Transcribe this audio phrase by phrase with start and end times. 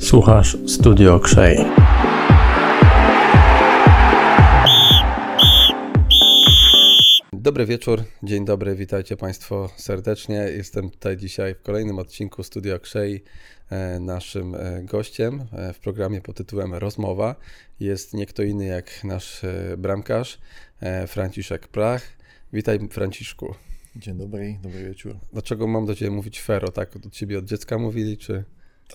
[0.00, 1.58] Słuchasz Studio Krzej.
[7.32, 10.34] Dobry wieczór, dzień dobry, witajcie Państwo serdecznie.
[10.34, 13.24] Jestem tutaj dzisiaj w kolejnym odcinku Studio Krzej.
[13.70, 17.34] E, naszym e, gościem e, w programie pod tytułem Rozmowa
[17.80, 19.40] jest nie kto inny jak nasz
[19.78, 20.38] bramkarz
[21.06, 22.02] Franciszek Prach.
[22.52, 23.54] Witaj Franciszku.
[23.98, 25.18] Dzień dobry, dobry wieczór.
[25.32, 26.98] Dlaczego mam do Ciebie mówić Fero, tak?
[26.98, 28.44] Do Ciebie od dziecka mówili, czy...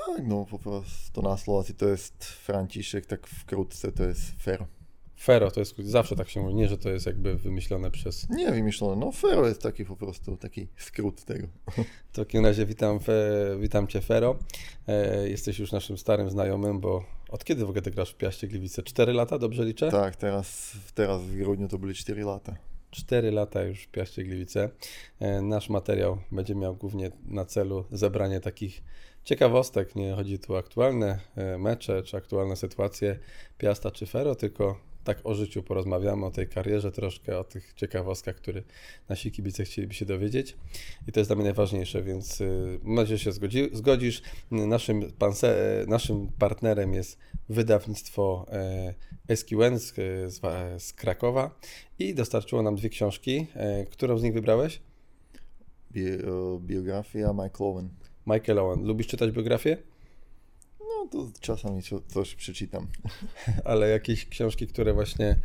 [0.08, 4.68] Tak, no po prostu na Słowacji to jest Franciszek, tak wkrótce to jest Fero.
[5.20, 8.30] Fero, to jest, zawsze tak się mówi, nie, że to jest jakby wymyślone przez...
[8.30, 11.48] Nie wymyślone, no Fero jest taki po prostu, taki skrót tego.
[12.12, 13.00] W takim razie witam,
[13.60, 14.40] witam Cię Fero.
[14.88, 18.48] E, jesteś już naszym starym znajomym, bo od kiedy w ogóle ty grasz w Piaście
[18.48, 18.84] Gliwice?
[18.84, 19.92] Cztery lata, dobrze liczę?
[19.92, 22.56] Tak, teraz, teraz w grudniu to byli cztery lata.
[22.94, 24.70] 4 lata już w Piaście Gliwice.
[25.20, 28.84] E, nasz materiał będzie miał głównie na celu zebranie takich
[29.24, 29.96] ciekawostek.
[29.96, 33.20] Nie chodzi tu o aktualne e, mecze czy aktualne sytuacje
[33.58, 38.36] Piasta czy Fero, tylko tak o życiu porozmawiamy, o tej karierze troszkę, o tych ciekawostkach,
[38.36, 38.64] które
[39.10, 40.58] nasi kibice chcieliby się dowiedzieć.
[41.08, 44.22] I to jest dla mnie najważniejsze, więc y, mam nadzieję, że się zgodzi, zgodzisz.
[44.52, 47.18] Naszym, panse, e, naszym partnerem jest
[47.50, 48.94] wydawnictwo e,
[49.30, 49.94] SQN z,
[50.34, 50.42] z,
[50.84, 51.60] z Krakowa
[52.00, 53.48] i dostarczyło nam dwie książki.
[53.56, 54.82] E, którą z nich wybrałeś?
[55.92, 56.04] Bi
[56.60, 57.90] biografia Michael Owen.
[58.28, 58.86] Michael Owen.
[58.86, 59.78] Lubisz czytać biografię?
[60.80, 62.88] No to czasami coś przeczytam.
[63.66, 65.40] Ale jakieś książki, które właśnie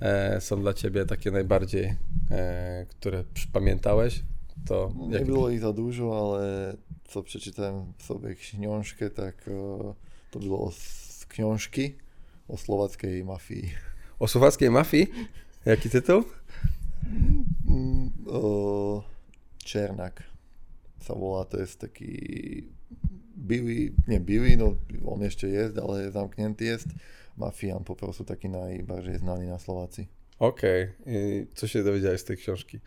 [0.00, 1.94] e, są dla ciebie takie najbardziej,
[2.30, 4.22] e, które pamiętałeś,
[4.66, 4.92] to...
[4.96, 9.94] No, nie było ich za dużo, ale co przeczytałem sobie książkę, tak o,
[10.30, 11.94] to było z książki
[12.48, 13.74] o slovackej mafii.
[14.18, 15.06] O slovackej mafii?
[15.64, 16.24] Jaký titul?
[17.68, 18.12] Mm,
[19.64, 20.22] Černak
[21.00, 22.12] sa volá, to je taký
[23.36, 26.88] bivý, nie bivý, no on ešte je, ale je zamknutý jest.
[27.36, 30.06] Mafián poprosu taký najbarže znaný na Slováci.
[30.38, 30.62] OK,
[31.54, 32.80] což je dowiedziałeś z tej książki?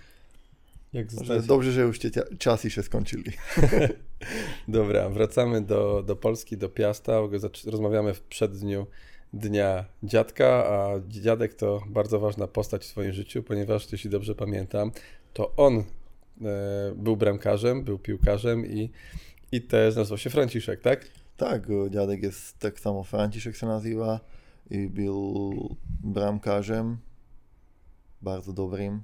[0.94, 1.46] Jak zostać...
[1.46, 3.32] Dobrze, że już te czasy się skończyli.
[4.68, 7.20] Dobra, wracamy do, do Polski, do Piasta.
[7.66, 8.88] Rozmawiamy w przeddniu
[9.34, 14.92] Dnia Dziadka, a dziadek to bardzo ważna postać w swoim życiu, ponieważ, jeśli dobrze pamiętam,
[15.34, 15.84] to on e,
[16.96, 18.90] był bramkarzem, był piłkarzem i
[19.52, 21.06] i też nazywał się Franciszek, tak?
[21.38, 24.20] Tak, dziadek jest tak samo Franciszek się nazywa
[24.70, 26.98] i był bramkarzem,
[28.22, 29.04] bardzo dobrym.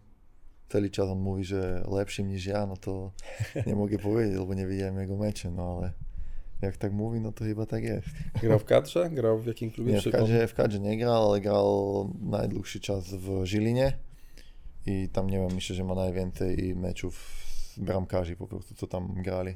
[0.69, 3.12] Cały czas on mówi, że lepszym niż ja, no to
[3.67, 5.91] nie mogę powiedzieć, bo nie widziałem jego mecze, no ale
[6.66, 8.07] jak tak mówi, no to chyba tak jest.
[8.41, 9.09] Grał w kadrze?
[9.09, 9.94] Grał w jakim klubie?
[9.94, 13.97] Nie, w kadrze, w kadrze nie grał, ale grał najdłuższy czas w Żilinie
[14.85, 17.44] i tam nie wiem, myślę, że ma najwięcej meczów
[17.78, 19.56] bramkarzy po prostu, co tam grali.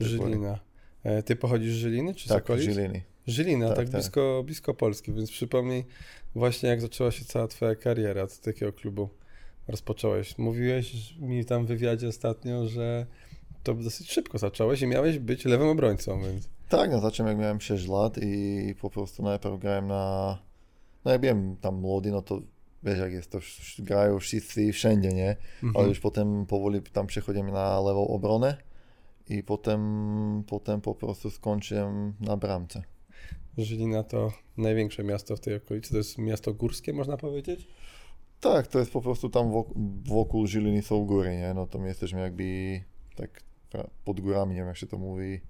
[0.00, 0.58] Żylina.
[1.04, 2.64] E, ty pochodzisz z Żyliny czy tak, z okolic?
[2.64, 3.02] Żyliny.
[3.26, 5.84] Żylina, tak, tak, tak, Blisko, blisko Polski, więc przypomnij
[6.34, 9.08] właśnie jak zaczęła się cała twoja kariera, z takiego klubu
[9.68, 10.38] rozpocząłeś.
[10.38, 13.06] Mówiłeś mi tam w wywiadzie ostatnio, że
[13.62, 16.48] to dosyć szybko zacząłeś i miałeś być lewym obrońcą, więc...
[16.68, 20.38] Tak, no zacząłem jak miałem 6 lat i po prostu najpierw grałem na...
[21.04, 22.40] No jak byłem tam młody, no to
[22.82, 23.38] wiesz jak jest, to
[23.78, 25.36] grają wszyscy wszędzie, nie?
[25.62, 25.76] Mhm.
[25.76, 28.56] Ale już potem powoli tam przechodzimy na lewą obronę
[29.28, 32.82] i potem, potem po prostu skończyłem na bramce.
[33.58, 37.68] Żylina to największe miasto w tej okolicy, to jest miasto górskie, można powiedzieć?
[38.40, 39.74] Tak, to jest po prostu tam wokół,
[40.04, 41.54] wokół Żyliny są góry, nie?
[41.54, 42.80] No to my jesteśmy jakby
[43.16, 43.42] tak
[44.04, 45.40] pod górami, nie wiem jak się to mówi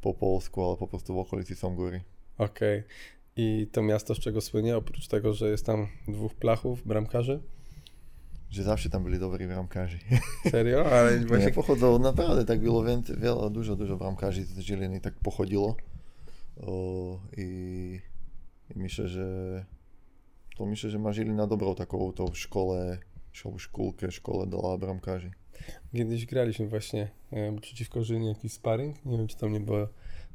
[0.00, 2.00] po polsku, ale po prostu w okolicy są góry.
[2.38, 2.78] Okej.
[2.78, 2.90] Okay.
[3.36, 7.40] I to miasto z czego słynie, oprócz tego, że jest tam dwóch plachów, bramkarzy?
[8.50, 9.98] że zawsze tam byli dobrzy bramkarzy.
[10.50, 10.92] Serio?
[10.92, 11.46] Ale właśnie...
[11.46, 15.76] Nie, pochodzą, naprawdę tak było więcej, wiele, dużo, dużo bramkarzy z Żiliny tak pochodziło.
[16.62, 18.00] O, i,
[18.70, 19.64] i, myślę, że
[20.56, 22.98] to myślę, że ma Żilina dobrą taką tą szkołę,
[23.58, 25.30] szkółkę, szkołę dla bramkarzy.
[25.92, 27.10] Kiedyś graliśmy właśnie
[27.60, 29.88] przeciwko Żylinie jakiś sparring, nie wiem czy tam nie była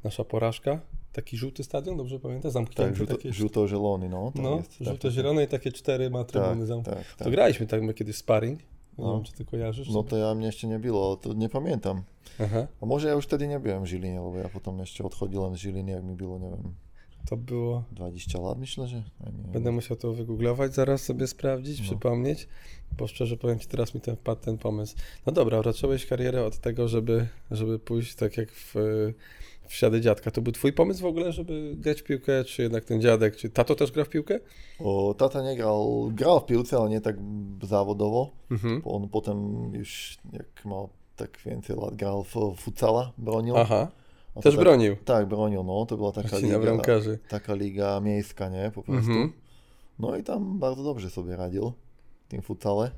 [0.04, 0.82] nasza porażka,
[1.16, 2.52] Taki żółty stadion, dobrze pamiętam?
[2.52, 2.84] Zamknięty.
[2.84, 4.32] Tak, żółto, żółto-zielony, no.
[4.36, 7.02] No, żółto-zielone i takie cztery ma trybuny tak, zamknięte.
[7.02, 7.26] Tak, tak.
[7.26, 8.60] To graliśmy tak my kiedyś sparring.
[8.98, 9.14] Nie no.
[9.14, 9.90] wiem, czy ty kojarzysz?
[9.90, 12.04] No to ja mnie jeszcze nie było, to nie pamiętam.
[12.40, 12.68] Aha.
[12.82, 15.58] A może ja już wtedy nie byłem w Żilinie, bo ja potem jeszcze odchodziłem z
[15.58, 16.74] Żiliny, jak mi było, nie wiem,
[17.26, 17.84] to było.
[17.92, 19.04] 20 lat, myślę, że.
[19.54, 21.86] Będę musiał to wygooglować, zaraz sobie sprawdzić, no.
[21.86, 22.48] przypomnieć,
[22.98, 24.96] bo szczerze powiem Ci, teraz mi ten wpadł ten pomysł.
[25.26, 28.76] No dobra, zacząłeś karierę od tego, żeby, żeby pójść tak jak w
[29.68, 30.32] w ślady dziadka.
[30.32, 33.50] To był twój pomysł w ogóle, żeby grać w piłkę, czy jednak ten dziadek, czy
[33.50, 34.40] tato też gra w piłkę?
[34.80, 37.16] O, tata nie grał, grał w piłce, ale nie tak
[37.64, 38.32] zawodowo.
[38.52, 38.82] Mhm.
[38.86, 40.76] On potem już jak ma
[41.16, 43.58] tak więcej lat grał w futsala, bronił.
[43.58, 43.92] Aha,
[44.36, 44.96] To też tak, bronił.
[45.06, 47.20] Tak, bronił, no, to była taka Marcina liga, bramkarzy.
[47.30, 49.12] taka liga miejska, nie, po prostu.
[49.12, 49.32] Mhm.
[50.00, 51.74] No i tam bardzo dobrze sobie radził
[52.26, 52.92] w tym futsale.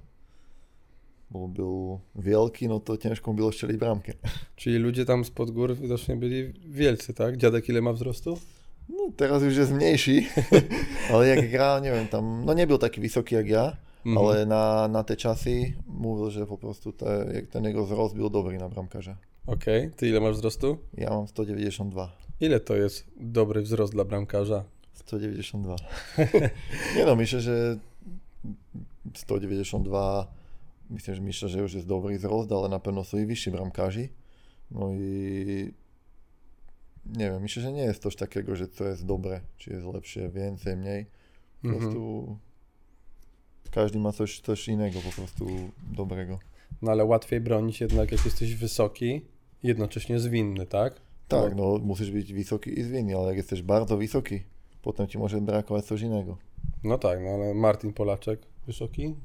[1.31, 4.13] Bo był wielki, no to ciężko było strzelić bramkę.
[4.55, 7.37] Czyli ludzie tam spod gór widocznie byli wielcy, tak?
[7.37, 8.37] Dziadek ile ma wzrostu?
[8.89, 10.23] No teraz już jest mniejszy,
[11.13, 14.25] ale jak gra, nie wiem, tam, no nie był taki wysoki jak ja, Mhm.
[14.27, 18.29] ale na, na te czasy mówił, że po prostu te, jak ten jego wzrost był
[18.29, 19.17] dobry na bramkarza.
[19.47, 20.77] Okej, ty ile masz wzrostu?
[20.93, 22.17] Ja mam 192.
[22.39, 24.63] Ile to jest dobry wzrost dla bramkarza?
[24.93, 25.75] 192.
[26.95, 27.77] nie no, myślę, że
[29.15, 30.27] 192,
[30.89, 34.09] myślę, że myślę, że już jest dobry wzrost, ale na pewno są i wyżsi bramkarzy.
[34.71, 35.73] No i
[37.05, 40.29] nie wiem, myślę, że nie jest coś takiego, że to jest dobre, czy jest lepsze,
[40.29, 41.05] więcej, mniej.
[41.61, 41.83] Po Mhm.
[41.83, 42.37] prostu
[43.71, 45.47] każdy ma coś, coś innego po prostu
[45.91, 46.39] dobrego.
[46.81, 49.21] No ale łatwiej bronić jednak jak jesteś wysoki
[49.67, 51.01] jednocześnie zwinny, tak?
[51.27, 54.43] Tak, no musisz być wysoki i zwinny, ale jak jesteś bardzo wysoki,
[54.81, 56.37] potem ci może brakować coś innego.
[56.83, 59.15] No tak, no ale Martin Polaczek wysoki?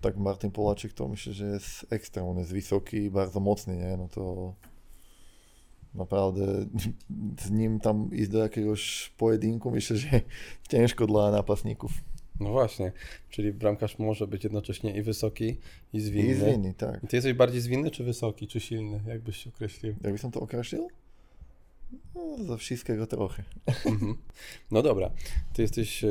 [0.00, 3.96] Tak Martin Polaczyk to myślę, że jest ekstra, on jest wysoki i bardzo mocny, nie?
[3.96, 4.54] No to
[5.94, 6.46] naprawdę
[7.40, 10.20] z nim tam iść do jakiegoś pojedynku myślę, że
[10.68, 11.92] ciężko dla napastników.
[12.40, 12.92] No właśnie,
[13.30, 15.56] czyli bramkarz może być jednocześnie i wysoki,
[15.92, 16.32] i zwinny.
[16.32, 17.00] I zwinny, tak.
[17.08, 19.00] Ty jesteś bardziej zwinny, czy wysoki, czy silny?
[19.06, 19.94] Jak byś się określił?
[20.04, 20.90] Jakbyś to określił?
[22.14, 23.42] No, za wszystkiego trochę.
[23.86, 24.16] Mhm.
[24.70, 25.10] No dobra,
[25.52, 26.08] ty jesteś e,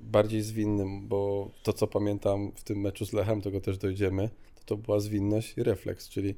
[0.00, 4.64] bardziej zwinnym, bo to co pamiętam w tym meczu z Lechem, tego też dojdziemy, to
[4.64, 6.34] to była zwinność i refleks, czyli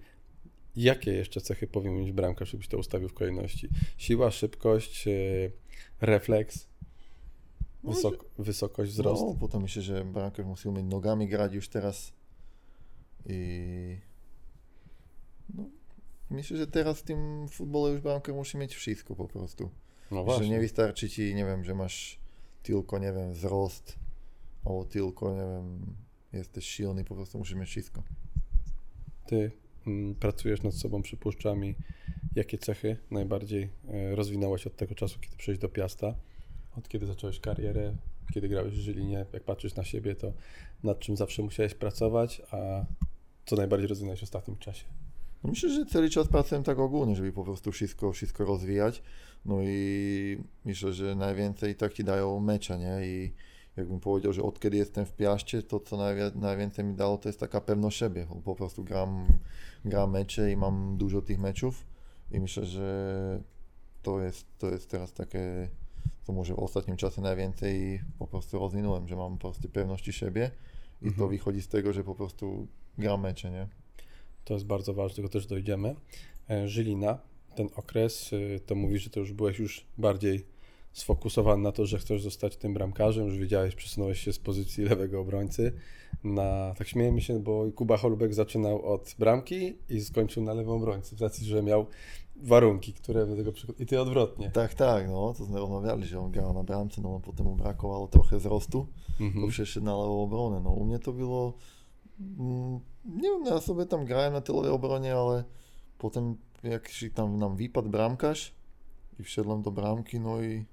[0.77, 3.69] jakie jeszcze cechy powinien mieć bramkarz, żebyś to ustawił w kolejności?
[3.99, 5.11] Siła, szybkość, e,
[6.01, 6.67] refleks,
[7.85, 9.23] wysok, wysokość, wzrost.
[9.23, 12.13] No, potem myślę, że bramkarz musi umieć nogami grać już teraz.
[13.27, 13.99] I
[15.55, 15.65] no,
[16.31, 19.71] myślę, że teraz w tym futbolu już bramkarz musi mieć wszystko po prostu.
[20.11, 20.61] No Że nie właśnie.
[20.61, 22.21] wystarczy ci, nie wiem, że masz
[22.63, 23.99] tylko, nie wiem, wzrost,
[24.65, 25.97] albo tylko, nie wiem,
[26.33, 28.03] jesteś silny, po prostu musisz mieć wszystko.
[29.27, 29.51] Ty
[29.87, 31.75] mm, pracujesz nad sobą, przypuszczam i
[32.35, 36.15] jakie cechy najbardziej e, rozwinąłeś od tego czasu, kiedy przyjść do Piasta?
[36.79, 37.97] Od kiedy zacząłeś karierę,
[38.35, 40.33] kiedy grałeś w Żylinie, jak patrzysz na siebie, to
[40.83, 42.85] nad czym zawsze musiałeś pracować, a
[43.47, 44.85] co najbardziej rozwinąłeś w ostatnim czasie?
[45.45, 49.03] No myślę, że cały czas pracuję tak ogólnie, żeby po prostu wszystko, wszystko rozwijać.
[49.45, 53.07] No i myślę, że najwięcej tak ci dają mecze, nie?
[53.07, 53.33] I
[53.77, 55.97] jakbym powiedział, że od kiedy jestem w Piaście, to co
[56.35, 58.27] najwięcej mi dało, to jest taka pewność siebie.
[58.45, 59.27] Po prostu gram,
[59.85, 61.87] gram mecze i mam dużo tych meczów
[62.31, 63.41] i myślę, że
[64.03, 65.69] to jest, to jest teraz takie,
[66.25, 70.51] co może w ostatnim czasie najwięcej po prostu rozwinąłem, że mam po prostu pewności siebie
[71.03, 71.31] i to Mhm.
[71.31, 72.67] wychodzi z tego, że po prostu
[72.99, 73.69] gram mecze, nie?
[74.45, 75.95] To jest bardzo ważne, do tego też dojdziemy.
[76.51, 77.19] E, Żylina,
[77.55, 80.47] ten okres, y, to mówisz, że to już byłeś już bardziej
[80.93, 85.21] sfokusowany na to, że chcesz zostać tym bramkarzem, już wiedziałeś, przesunąłeś się z pozycji lewego
[85.21, 85.73] obrońcy
[86.25, 91.17] na, tak śmiejemy się, bo Kuba Holubek zaczynał od bramki i skończył na lewą obrońcy,
[91.17, 91.87] z racji, że miał
[92.37, 93.81] warunki, które do tego przygod...
[93.81, 94.51] I ty odwrotnie.
[94.51, 98.39] Tak, tak, no, to rozmawiali, że on grał na bramce, no potem mu brakowało trochę
[98.39, 98.87] wzrostu,
[99.21, 99.45] Mhm.
[99.45, 100.61] to przeszedł na lewą obronę.
[100.65, 101.53] No u mnie to było,
[102.39, 105.45] mm, nie wiem, ja sobie tam grałem na tej lewej obronie, ale
[105.99, 108.55] potem jak się tam nam wypadł bramkarz
[109.21, 110.65] i wszedłem do bramki, no i,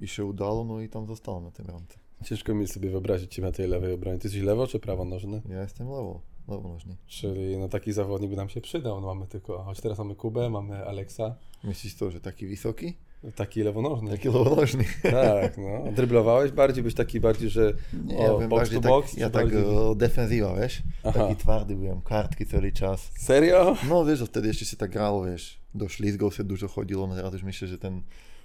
[0.00, 1.98] i się udało, no i tam zostałem na tej bramce.
[2.24, 4.18] Ciężko mi sobie wyobrazić Cię na tej lewej obronie.
[4.18, 5.42] Ty jesteś lewo czy prawonożny?
[5.48, 6.96] Ja jestem lewo, lewonożny.
[7.06, 9.00] Czyli no, taki zawodnik by nam się przydał.
[9.00, 12.94] No, mamy tylko, choć teraz mamy Kubę, mamy Aleksa, Myślisz to, że taki wysoki?
[13.36, 14.10] taki lewonożny.
[14.10, 14.84] Taki lewonożny.
[15.02, 15.92] Tak, no.
[15.92, 17.72] Dryblowałeś bardziej, byś taki bardziej, że
[18.04, 20.82] Nie, O, ja byłem box bardziej to tak, box, ja tak bardziej- o, defensywa, wiesz?
[21.04, 21.20] Aha.
[21.20, 23.10] Taki twardy byłem, kartki cały czas.
[23.18, 23.76] serio?
[23.88, 27.14] No wiesz, że wtedy jeszcze się tak grało, wiesz, do ślizgą się dużo chodziło, no
[27.14, 28.02] teraz już myślę, że ten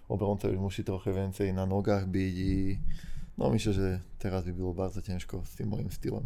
[0.09, 2.79] obrońca już musi trochę więcej na nogach być i
[3.39, 6.25] no myślę, że teraz by było bardzo ciężko z tym moim stylem.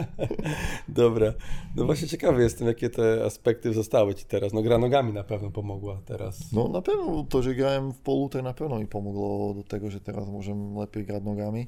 [0.88, 1.34] Dobra.
[1.76, 4.52] No właśnie ciekawy jestem, jakie te aspekty zostały Ci teraz.
[4.52, 6.52] No gra nogami na pewno pomogła teraz.
[6.52, 9.90] No na pewno to, że grałem w polu, to na pewno mi pomogło do tego,
[9.90, 11.66] że teraz możemy lepiej grać nogami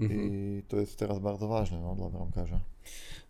[0.00, 0.32] Mhm.
[0.32, 2.60] i to jest teraz bardzo ważne no, dla bramkarza.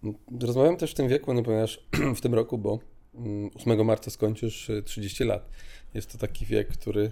[0.02, 1.86] No, Rozmawiam też w tym wieku, no ponieważ
[2.16, 2.78] w tym roku, bo
[3.14, 5.50] mm, 8 marca skończysz y, 30 lat.
[5.94, 7.10] Jest to taki wiek, który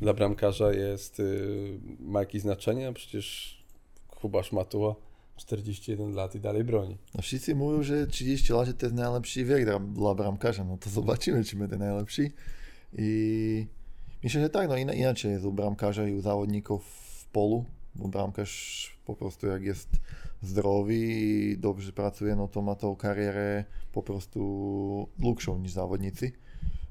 [0.00, 3.56] dla bramkarza jest, y, ma jakieś znaczenie, a przecież
[4.06, 4.94] Kuba Szmatuła
[5.36, 6.98] 41 lat i dalej broni.
[7.14, 11.44] No wszyscy mówią, że 30 lat to jest najlepszy wiek dla, bramkarza, no to zobaczymy,
[11.44, 12.30] czy będzie najlepszy.
[12.98, 13.66] I
[14.22, 17.64] myślę, że tak, no ina- inaczej jest u bramkarza i u zawodników w polu,
[17.94, 19.88] bo bramkarz po prostu jak jest
[20.42, 21.02] zdroví
[21.50, 26.32] i dobře pracuje, no to má to kariére po prostu dlhšou než závodníci.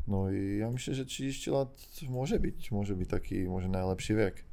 [0.09, 4.45] No i ja myślę, że 30 lat może być, może być taki może najlepszy wiek.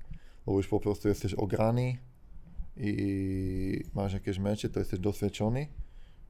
[0.46, 1.96] Bo już po prostu jesteś ograny
[2.76, 5.66] i masz jakieś mecze, to jesteś doświadczony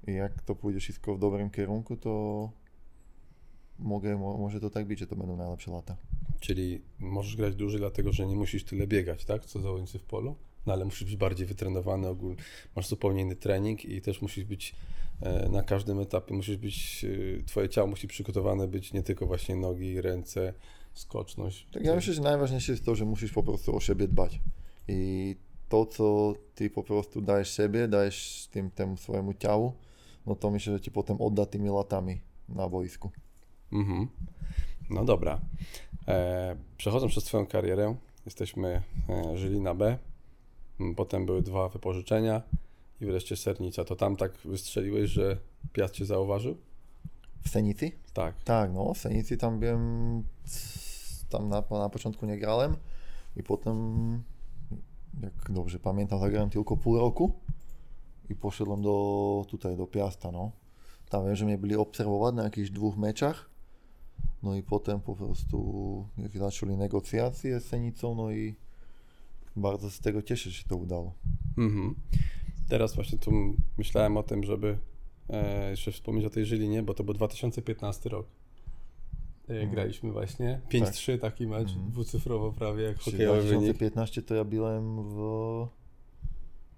[0.06, 2.50] i jak to pójdzie wszystko w dobrym kierunku, to
[3.78, 5.97] mogę, mo, może to tak być, że to będą najlepsze lata.
[6.40, 9.47] Czyli możesz grać dłużej, dlatego że nie musisz tyle biegać, tak?
[9.47, 10.37] Co zawodnicy w polu?
[10.66, 12.37] No ale musisz być bardziej wytrenowany ogólnie.
[12.76, 14.75] Masz zupełnie inny trening i też musisz być
[15.51, 17.07] na każdym etapie, musisz być,
[17.39, 20.53] e, twoje ciało musi przygotowane być nie tylko właśnie nogi, ręce,
[20.95, 21.67] skoczność.
[21.73, 24.41] Tak ja myślę, że najważniejsze jest to, że musisz po prostu o siebie dbać.
[24.89, 25.37] I
[25.69, 29.73] to, co ty po prostu dajesz siebie, dajesz tym temu swojemu ciału,
[30.27, 33.11] no to myślę, że ci potem odda tymi latami na boisku.
[33.73, 34.09] Mhm.
[34.91, 35.41] No dobra.
[36.09, 37.97] E, przechodząc przez Twoją karierę,
[38.27, 39.99] jesteśmy e, żyli na B,
[40.97, 42.43] potem były dwa wypożyczenia
[43.00, 43.85] i wreszcie Sernica.
[43.85, 45.38] To tam tak wystrzeliłeś, że
[45.73, 46.57] Piast Cię zauważył?
[47.45, 47.93] W Senicy?
[48.12, 48.43] Tak.
[48.45, 50.23] Tak, no, w Senicy tam byłem,
[51.29, 52.76] tam na, na początku nie grałem
[53.37, 53.76] i potem,
[55.23, 57.33] jak dobrze pamiętam, zagrałem tylko pół roku
[58.31, 60.50] i poszedłem do, tutaj do Piasta, no.
[61.09, 63.50] Tam wiem, że mnie byli obserwować na jakichś dwóch meczach,
[64.43, 68.55] no i potem po prostu zaczęli negocjacje z Senicą, no i
[69.57, 71.12] bardzo z tego cieszę, że się to udało.
[71.59, 71.95] Mhm.
[72.69, 73.33] Teraz właśnie tu
[73.79, 74.79] myślałem o tym, żeby
[75.31, 78.27] e, jeszcze wspomnieć o tej Żylinie, bo to był 2015 rok.
[79.49, 79.71] E, Mhm.
[79.71, 81.91] Graliśmy właśnie 5-3 taki mecz, Mhm.
[81.91, 83.51] dwucyfrowo prawie jak hokejowy wynik.
[83.65, 85.67] 2015 to ja byłem w...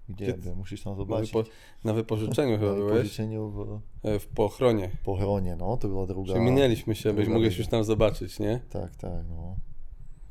[0.09, 0.55] Gdzie Gdzie-?
[0.55, 1.31] Musisz tam Na, zobaczyć.
[1.33, 1.49] wypo,
[1.83, 4.89] na wypożyczeniu chyba Na byłeś, wypożyczeniu w e, w Pochronie.
[5.03, 6.33] Pohronie, no to była druga.
[6.33, 7.39] Czyli minęliśmy się, byś liga.
[7.57, 8.59] już tam zobaczyć, nie?
[8.69, 9.55] Tak, tak, no.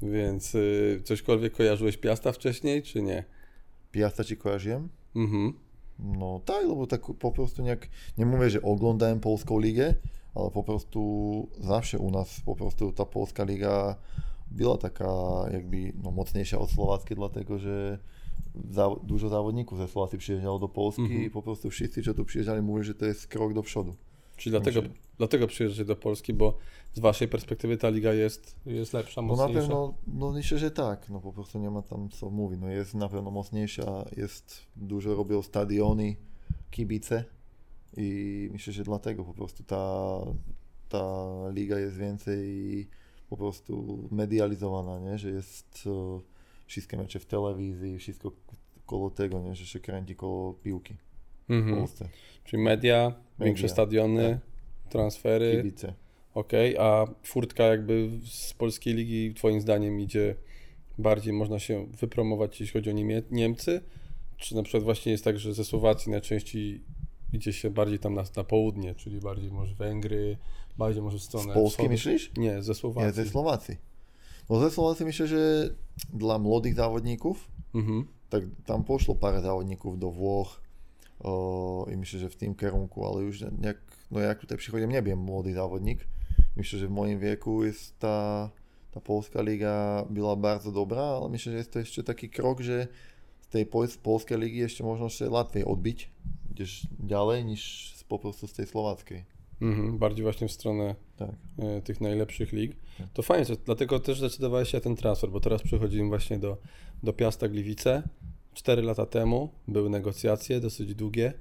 [0.02, 3.24] Więc y, cośkolwiek kojarzyłeś Piasta wcześniej, czy nie?
[3.92, 4.88] Piasta ci kojarzyłem?
[5.18, 5.52] Mhm.
[5.98, 9.94] No tak, lebo tak po prostu nejak, nie mówię, że oglądałem polską ligę,
[10.34, 13.96] ale po prostu zawsze u nas po prostu ta polska liga
[14.50, 15.08] była taka
[15.52, 17.98] jakby no, mocniejsza od słowackiej, dlatego że
[18.70, 21.22] za, dużo zawodników ze Słowacji przyjeżdżało do Polski Mhm.
[21.24, 23.94] i po prostu wszyscy, co tu przyjeżdżali, mówili, że to jest krok do przodu.
[24.36, 26.58] Czyli dlatego, Myślę- dlatego przyjeżdżasz do Polski, bo
[26.98, 29.60] z waszej perspektywy ta liga jest, jest lepsza, No na mocniejsza.
[29.60, 32.94] pewno, no myślę, że tak, no po prostu nie ma tam co mówić, no jest
[32.94, 36.16] na pewno mocniejsza, jest, dużo robią stadiony,
[36.70, 37.24] kibice
[37.96, 40.18] i myślę, że dlatego po prostu ta,
[40.88, 42.88] ta liga jest więcej
[43.30, 45.18] po prostu medializowana, nie?
[45.18, 46.20] że jest e,
[46.66, 48.32] wszystkie mecze w telewizji, wszystko
[48.86, 49.54] koło tego, nie?
[49.54, 50.94] że się kręci koło piłki
[51.48, 51.86] w Mhm.
[52.44, 54.40] Czyli media, większe stadiony,
[54.90, 55.94] transfery, kibice.
[56.38, 60.34] Okej, a furtka jakby z polskiej ligi twoim zdaniem idzie
[60.98, 63.80] bardziej, można się wypromować, jeśli chodzi o Niemie- Niemcy,
[64.36, 66.84] czy na przykład właśnie jest tak, że ze Słowacji najczęściej
[67.32, 70.36] idzie się bardziej tam na, na południe, czyli bardziej może Węgry,
[70.78, 71.88] bardziej może w Z stronę Polski wschodu.
[71.90, 72.30] myślisz?
[72.36, 73.24] Nie, ze Nie, Słowacji.
[73.24, 73.76] ze Słowacji.
[74.50, 75.70] No ze Słowacji myślę, że
[76.12, 78.06] dla młodych zawodników Mhm.
[78.30, 80.60] tak tam poszło parę zawodników do Włoch
[81.20, 83.78] o, i myślę, że w tym kierunku, ale już jak,
[84.10, 86.06] no jak tutaj przychodziłem, nie byłem młody zawodnik.
[86.58, 88.50] Myślę, że w moim wieku jest ta,
[88.90, 92.86] ta polska liga była bardzo dobra, ale myślę, że jest to jeszcze taki krok, że
[93.40, 96.10] z tej pol- polskiej ligi jeszcze można się łatwiej odbić
[96.50, 99.24] gdzieś dalej niż po prostu z tej słowackiej.
[99.60, 99.98] Mhm.
[99.98, 101.30] Bardziej właśnie w stronę Tak.
[101.58, 102.76] e, tych najlepszych lig.
[102.98, 103.06] Tak.
[103.12, 106.56] To fajnie, dlatego też zdecydowałeś się na ten transfer, bo teraz przechodzimy właśnie do,
[107.02, 108.02] do Piasta Gliwice.
[108.54, 111.32] Cztery lata temu były negocjacje dosyć długie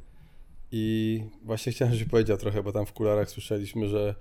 [0.72, 4.16] i właśnie chciałem, żebyś powiedział trochę, bo tam w kularach słyszeliśmy, że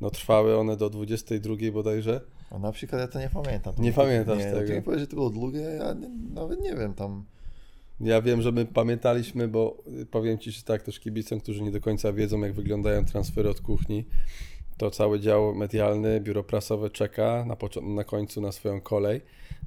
[0.00, 2.20] no, trwały one do 22 bodajże.
[2.50, 3.74] A na przykład ja to nie pamiętam.
[3.74, 4.66] To Nie mi- pamiętasz nie, tego.
[4.66, 7.24] Ty mi powiesz, że to było długie, ja nie, nawet nie wiem tam.
[8.00, 11.80] Ja wiem, że my pamiętaliśmy, bo powiem Ci, że tak też kibicom, którzy nie do
[11.80, 14.04] końca wiedzą, jak wyglądają transfery od kuchni,
[14.80, 19.20] to cały dział medialny, biuro prasowe czeka na, na końcu na swoją kolej,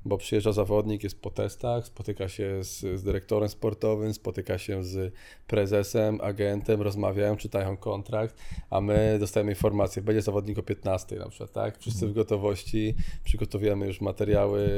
[0.06, 5.14] bo przyjeżdża zawodnik, jest po testach, spotyka się z, z dyrektorem sportowym, spotyka się z
[5.48, 8.36] prezesem, agentem, rozmawiają, czytają kontrakt,
[8.70, 11.78] a my dostajemy informację, będzie zawodnik o 15 na przykład, tak?
[11.78, 14.70] Wszyscy w gotowości, przygotowujemy już materiały,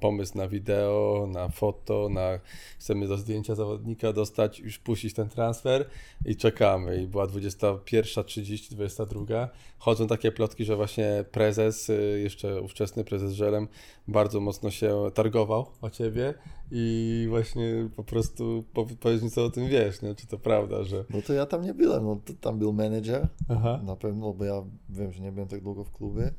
[0.00, 2.38] pomysł na wideo, na foto, na
[2.78, 5.86] chcemy do zdjęcia zawodnika dostać, już puścić ten transfer
[6.24, 7.02] i czekamy.
[7.02, 9.48] I była 21.30, 22.
[9.78, 13.68] Chodzą takie plotki, że właśnie prezes, y, jeszcze ówczesny prezes Żelem,
[14.08, 16.34] bardzo mocno się targował o ciebie
[16.70, 20.14] i właśnie po prostu po- powiedz mi, co o tym wiesz, nie?
[20.14, 21.04] czy to prawda, że...
[21.10, 23.80] No to ja tam nie byłem, no to tam był menedżer, Aha.
[23.84, 26.32] na pewno, bo ja wiem, że nie byłem tak długo w klubie.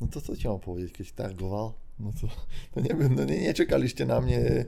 [0.00, 1.72] No to co ci mam powiedzieć, kiedyś targował?
[2.02, 2.26] No to,
[2.74, 4.66] to nie wiem, no nie, nie czekaliście na mnie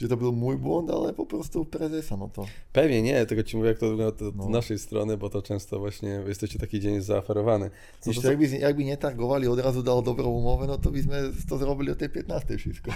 [0.00, 2.46] że to był mój błąd, ale po prostu prezesa, no to...
[2.72, 4.48] Pewnie nie, tylko ci mówię, jak to wygląda od No.
[4.48, 7.64] naszej strony, bo to często właśnie jesteście taki dzień zaaferowany.
[7.66, 7.70] No
[8.06, 11.58] Jeśli to, jakby, jakby nie targowali, od razu dał dobrą umowę, no to byśmy to
[11.58, 12.92] zrobili o tej 15 wszystko.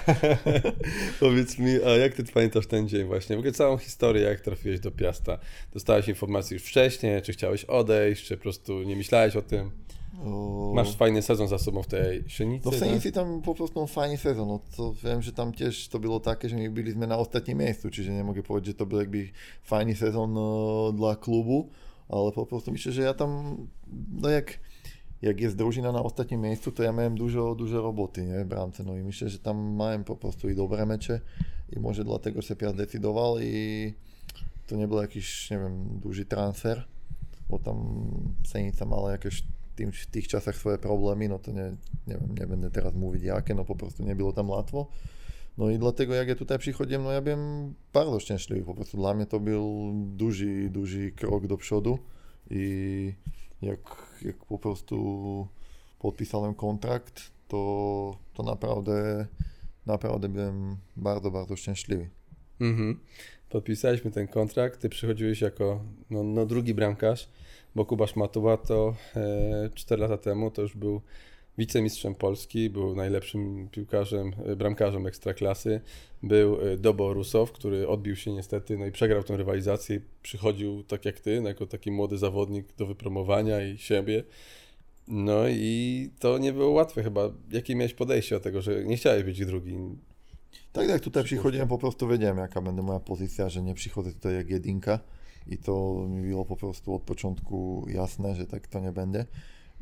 [1.20, 3.37] powiedz mi, a jak ty pamiętasz ten dzień właśnie?
[3.37, 5.38] W ogóle całą historię, jak trafiłeś do Piasta?
[5.73, 9.70] Dostałeś informację już wcześniej, czy chciałeś odejść, czy po prostu nie myślałeś o tym?
[10.25, 10.73] O...
[10.75, 14.49] Masz fajny sezon za sobą w tej Sienicy, No w tam po prostu fajny sezon,
[14.49, 17.90] no to wiem, że tam też to było takie, że my byliśmy na ostatnim miejscu,
[17.90, 19.29] čiže nie mogę powiedzieć, że to był jakby
[19.62, 21.69] fajny sezon no, dla klubu,
[22.09, 23.57] ale po prostu myślę, że ja tam,
[24.12, 24.59] no jak,
[25.23, 28.85] jak jest drużyna na ostatnim miejscu, to ja miałem dużo, dużo roboty, nie, w bramce,
[28.85, 31.21] no i myślę, że tam miałem po prostu i dobre mecze
[31.76, 33.95] i może dlatego się Piast decydował i
[34.67, 36.85] to nie był jakiś, nie wiem, duży transfer,
[37.49, 37.76] bo tam
[38.47, 39.43] Senica mala jakieś
[39.80, 43.64] tým, v tých časach svoje problémy, no to ne, neviem, nebudem teraz mówić jakie, no
[43.64, 44.92] po prostu nie było tam łatwo.
[45.58, 49.14] No i dlatego jak ja tutaj przychodziłem, no ja byłem bardzo szczęśliwy, po prostu dla
[49.14, 51.99] mnie to był duży, duży krok do przodu
[52.50, 53.14] i
[53.62, 53.80] jak,
[54.22, 54.96] jak po prostu
[55.99, 59.26] podpisałem kontrakt, to, to naprawdę,
[59.87, 62.10] naprawdę byłem bardzo, bardzo szczęśliwy.
[62.60, 63.00] Mhm.
[63.49, 67.28] Podpisaliśmy ten kontrakt, ty przychodziłeś jako no, no drugi bramkarz,
[67.75, 71.00] bo Kuba Szmatuła to e, 4 lata temu to już był
[71.59, 75.81] wicemistrzem Polski, był najlepszym piłkarzem, e, bramkarzem ekstraklasy,
[76.23, 81.05] był e, Dobo Rusow, który odbił się niestety, no i przegrał tę rywalizację przychodził tak
[81.05, 84.25] jak ty, jako taki młody zawodnik do wypromowania i siebie.
[85.09, 87.31] No i to nie było łatwe chyba.
[87.53, 89.79] Jakie miałeś podejście do tego, że nie chciałeś być drugi?
[90.73, 94.35] Tak, jak tutaj przychodziłem, po prostu wiedziałem, jaka będzie moja pozycja, że nie przychodzę tutaj
[94.35, 95.00] jak jedynka
[95.50, 99.26] i to mi było po prostu od początku jasne, że tak to nie będzie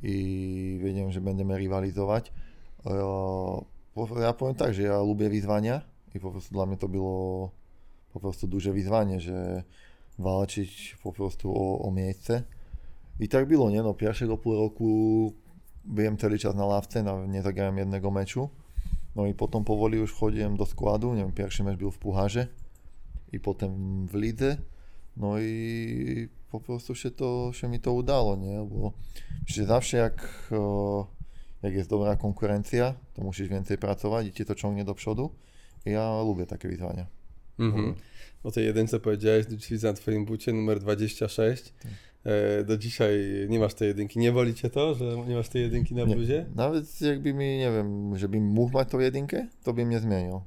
[0.02, 2.32] i wiedziałem, że będziemy rywalizować.
[2.84, 2.92] Ja,
[3.94, 5.80] po- ja powiem tak, że ja lubię wyzwania
[6.14, 7.50] i po prostu dla mnie to było
[8.12, 9.62] po prostu duże wyzwanie, że
[10.18, 12.42] walczyć po prostu o, o miejsce.
[13.20, 13.82] I tak było, nie?
[13.82, 15.32] No pierwszego pół roku
[15.84, 18.12] byłem cały czas na ławce, na, nie zagrałem jednego.
[19.16, 22.46] No i potom powoli już wchodziłem do składu, nie wiem, pierwszy mecz był w Pucharze
[23.32, 24.56] i potem w lidze.
[25.18, 28.58] No i po prostu się, to, się mi to udało, nie?
[28.70, 28.92] Bo
[29.48, 30.48] myślę, że zawsze jak,
[31.62, 35.30] jak jest dobra konkurencja, to musisz więcej pracować i cię to ciągnie do przodu.
[35.86, 37.06] I ja lubię takie wyzwania.
[37.58, 37.94] Mhm.
[38.44, 41.74] O tej jedynce powiedziałeś, dzisiaj widzę na twoim bucie numer 26.
[42.24, 44.18] E, do dzisiaj nie masz tej jedynki.
[44.18, 46.14] Nie boli cię to, że nie masz tej jedynki na Nie.
[46.14, 46.46] bluzie?
[46.54, 50.40] Nawet jakby mi, nie wiem, żebym mógł mać tą jedynkę, to bym nie zmienił.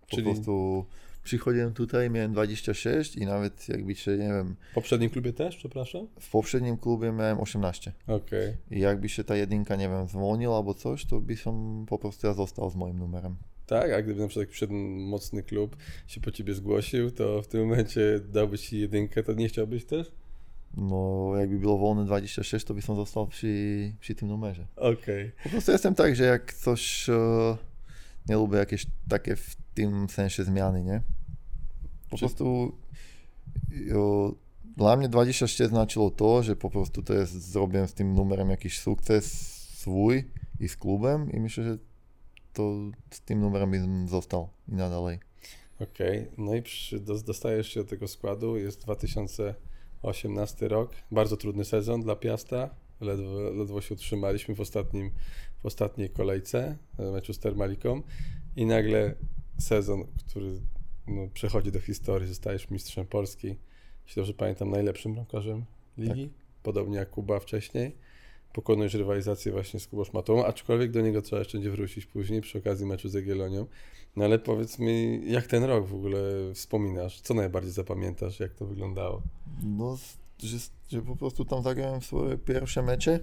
[0.00, 0.84] Po Czyli- prostu
[1.28, 6.06] przychodziłem tutaj, miałem 26 i nawet jakby się, nie wiem, W poprzednim klubie też, przepraszam?
[6.20, 7.92] w poprzednim klubie miałem 18.
[8.06, 8.56] Okej.
[8.70, 12.26] I jakby się ta jedynka, nie wiem, zwolniła albo coś, to by som po prostu
[12.26, 13.36] ja został z moim numerem.
[13.66, 17.60] Tak, a gdyby na przykład przyszedł mocny klub, się po ciebie zgłosił, to w tym
[17.68, 20.12] momencie dałbyś ci jedynkę, to nie chciałbyś też?
[20.76, 24.66] No, jakby było wolne 26, to by som został przy, przy tym numerze.
[24.76, 25.32] Okej.
[25.42, 27.56] Po prostu jestem tak, że jak coś e,
[28.28, 31.02] nie lubię jakieś takie w tym sensie zmiany, nie?
[32.10, 32.72] Po Czy- prostu
[34.76, 38.80] dla mnie 26 znaczyło to, że po prostu to jest, zrobiłem z tym numerem jakiś
[38.80, 39.32] sukces
[39.78, 40.24] swój
[40.60, 41.78] i z klubem i myślę, że
[42.52, 42.72] to
[43.10, 45.18] z tym numerem bym został i nadalej.
[45.80, 51.64] Okej, no i przy, dos- dostajesz się do tego składu, jest 2018 rok, bardzo trudny
[51.64, 55.10] sezon dla Piasta, ledwo, ledwo się utrzymaliśmy w, ostatnim,
[55.62, 58.02] w ostatniej kolejce e, meczu z Termaliką
[58.56, 59.14] i nagle
[59.58, 60.60] sezon, który
[61.08, 63.56] no, przechodzi do historii, zostajesz mistrzem Polski,
[64.06, 65.64] jeśli dobrze pamiętam, najlepszym bramkarzem
[65.98, 66.30] ligi,
[66.62, 67.96] podobnie jak Kuba wcześniej.
[68.52, 72.58] Pokonujesz rywalizację właśnie z Kubą Szmatą, aczkolwiek do niego trzeba jeszcze będzie wrócić później przy
[72.58, 73.66] okazji meczu z Jagiellonią.
[74.16, 76.18] No ale powiedz mi, jak ten rok w ogóle
[76.54, 77.20] wspominasz?
[77.20, 78.40] Co najbardziej zapamiętasz?
[78.40, 79.22] Jak to wyglądało?
[79.62, 79.98] No,
[80.38, 83.20] że, że po prostu tam zagrałem swoje pierwsze mecze.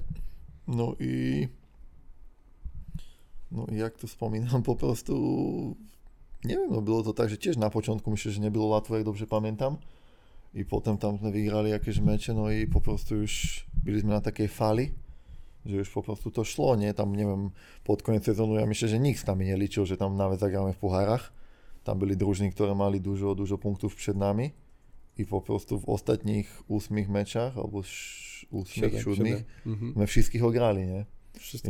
[0.67, 1.48] No i.
[3.52, 5.76] No i jak to wspominam, po prostu.
[6.46, 8.96] Nie wiem, no było to tak, że też na początku myślę, że nie było łatwo,
[8.96, 9.78] jak dobrze pamiętam.
[10.54, 14.92] I potem tam wygrali jakieś mecze, no i po prostu już byliśmy na takiej fali,
[15.66, 16.94] że już po prostu to szło, nie?
[16.94, 17.50] Tam, nie wiem,
[17.84, 20.78] pod koniec sezonu ja myślę, że nikt nami nie liczył, że tam nawet zagramy w
[20.78, 21.34] pucharach.
[21.84, 24.52] Tam byli drużyny, które mali dużo, dużo punktów przed nami.
[25.18, 27.82] I po prostu w ostatnich ósmych meczach, albo
[28.52, 29.44] ósmych, siódmych.
[29.66, 29.94] Mhm.
[29.96, 31.06] my wszystkich ograli, nie?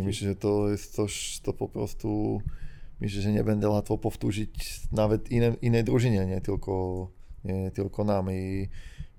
[0.04, 2.42] I myślę, że to jest coś, to po prostu
[3.01, 7.08] myślę, że nie będzie łatwo powtórzyć nawet innej, innej drużynie, nie tylko,
[7.45, 8.31] nie tylko nam.
[8.31, 8.69] I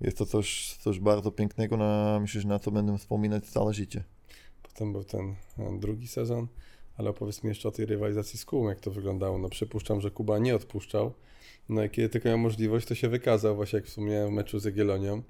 [0.01, 4.05] jest to coś, coś bardzo pięknego, na, myślę, że na co będę wspominać całe życie.
[4.63, 6.47] Potem był ten e, drugi sezon,
[6.97, 9.39] ale opowiedz mi jeszcze o tej rywalizacji z Kubą, jak to wyglądało.
[9.39, 11.13] No przypuszczam, że Kuba nie odpuszczał,
[11.69, 14.65] No i kiedy tylko miał możliwość, to się wykazał, właśnie jak wspomniałem w meczu z
[14.65, 15.23] Jagiellonią.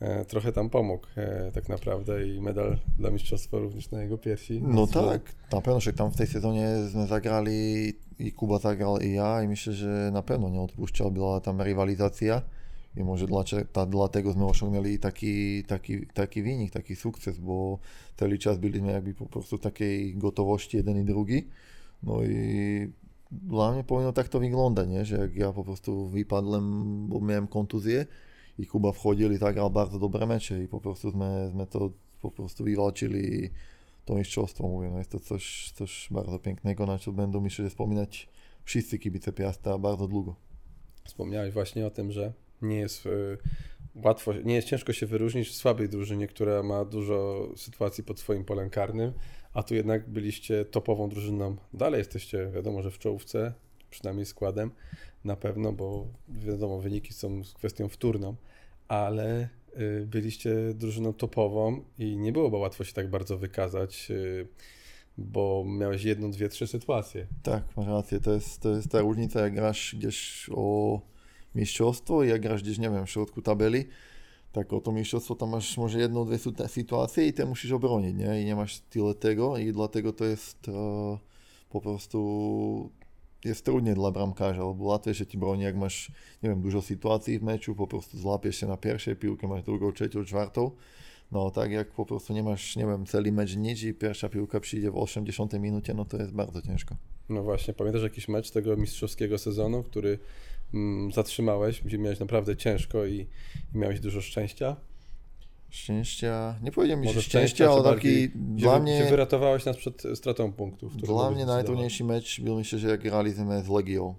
[0.00, 4.62] E, trochę tam pomógł e, tak naprawdę i medal dla mistrzostwa również na jego piersi.
[4.62, 6.68] No tak, na pewno, że tam w tej sezonie
[7.08, 11.60] zagrali i Kuba zagrał i ja i myślę, że na pewno nie odpuszczał, była tam
[11.60, 12.42] rywalizacja
[12.96, 13.26] i może
[13.88, 17.78] dlatego sme osiągnęli taki, taki, taki wynik, taki sukces, bo
[18.16, 21.48] cały czas byliśmy jakby po prostu takiej gotowości jeden i drugi.
[22.02, 22.92] No i
[23.32, 25.04] dla mnie powinno tak to wyglądać, nie?
[25.04, 28.06] że jak ja po prostu wypadłem, bo miałem kontuzję
[28.58, 32.30] i Kuba wchodzil i zagrał bardzo dobre mecze i po prostu sme, sme to po
[32.30, 33.50] prostu wywalczyli
[34.04, 38.28] to mistrzostwo, mówię, no jest to coś, coś bardzo pięknego, na co będą że wspominać
[38.64, 40.36] wszyscy kibice Piasta bardzo długo.
[41.04, 43.38] Wspomniałeś właśnie o tym, że nie jest y,
[43.94, 48.44] łatwo, nie jest ciężko się wyróżnić w słabej drużynie, która ma dużo sytuacji pod swoim
[48.44, 49.12] polem karnym,
[49.52, 51.56] a tu jednak byliście topową drużyną.
[51.72, 53.52] Dalej jesteście, wiadomo, że w czołówce,
[53.90, 54.70] przynajmniej składem,
[55.24, 58.36] na pewno, bo wiadomo, wyniki są kwestią wtórną,
[58.88, 64.46] ale y, byliście drużyną topową i nie byłoby łatwo się tak bardzo wykazać, y,
[65.18, 67.26] bo miałeś jedną, dwie, trzy sytuacje.
[67.42, 71.00] Tak, masz rację, to jest, to jest ta różnica, jak grasz gdzieś o
[71.54, 73.84] mistrzostwo i jak grasz gdzieś, nie wiem, w środku tabeli,
[74.52, 78.42] tak o to mistrzostwo tam masz może jedną, dwie sytuacje i te musisz obronić, nie?
[78.42, 81.18] I nie masz tyle tego i dlatego to jest uh,
[81.70, 82.90] po prostu
[83.44, 87.42] jest trudniej dla bramkarza, lebo łatwiejsze ci broni, jak masz, nie wiem, dużo sytuacji w
[87.42, 90.70] meczu, po prostu złapiesz się na pierwszej piłkę, masz drugą, trzecią, czwartą.
[91.32, 94.90] No tak jak po prostu nie masz, nie wiem, cały mecz i pierwsza piłka przyjdzie
[94.90, 96.96] w 80 minucie, no to jest bardzo ciężko.
[97.28, 100.18] No właśnie, pamiętasz jakiś mecz tego mistrzowskiego sezonu, który
[100.74, 103.26] mm, zatrzymałeś, gdzie miałeś naprawdę ciężko i,
[103.74, 104.76] i miałeś dużo szczęścia?
[105.70, 109.00] Szczęścia, nie powiedziałem mi, że szczęścia, ale taki dla mnie...
[109.00, 110.96] Gdzie wyratowałeś nas przed stratą punktów.
[110.96, 114.14] Dla mnie najtrudniejszy mecz był myślę, że jak graliśmy z Legią.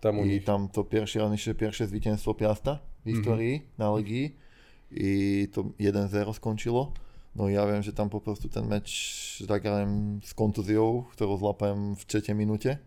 [0.00, 0.44] Tam I nich.
[0.44, 3.16] tam to pierwsze, myślę, pierwsze zwycięstwo Piasta w mhm.
[3.16, 3.78] historii mm -hmm.
[3.78, 4.36] na Legii
[4.90, 6.92] i to 1-0 skończyło.
[7.36, 12.06] No ja wiem, że tam po prostu ten mecz zagrałem z kontuzją, którą złapałem w
[12.06, 12.78] trzeciej minucie.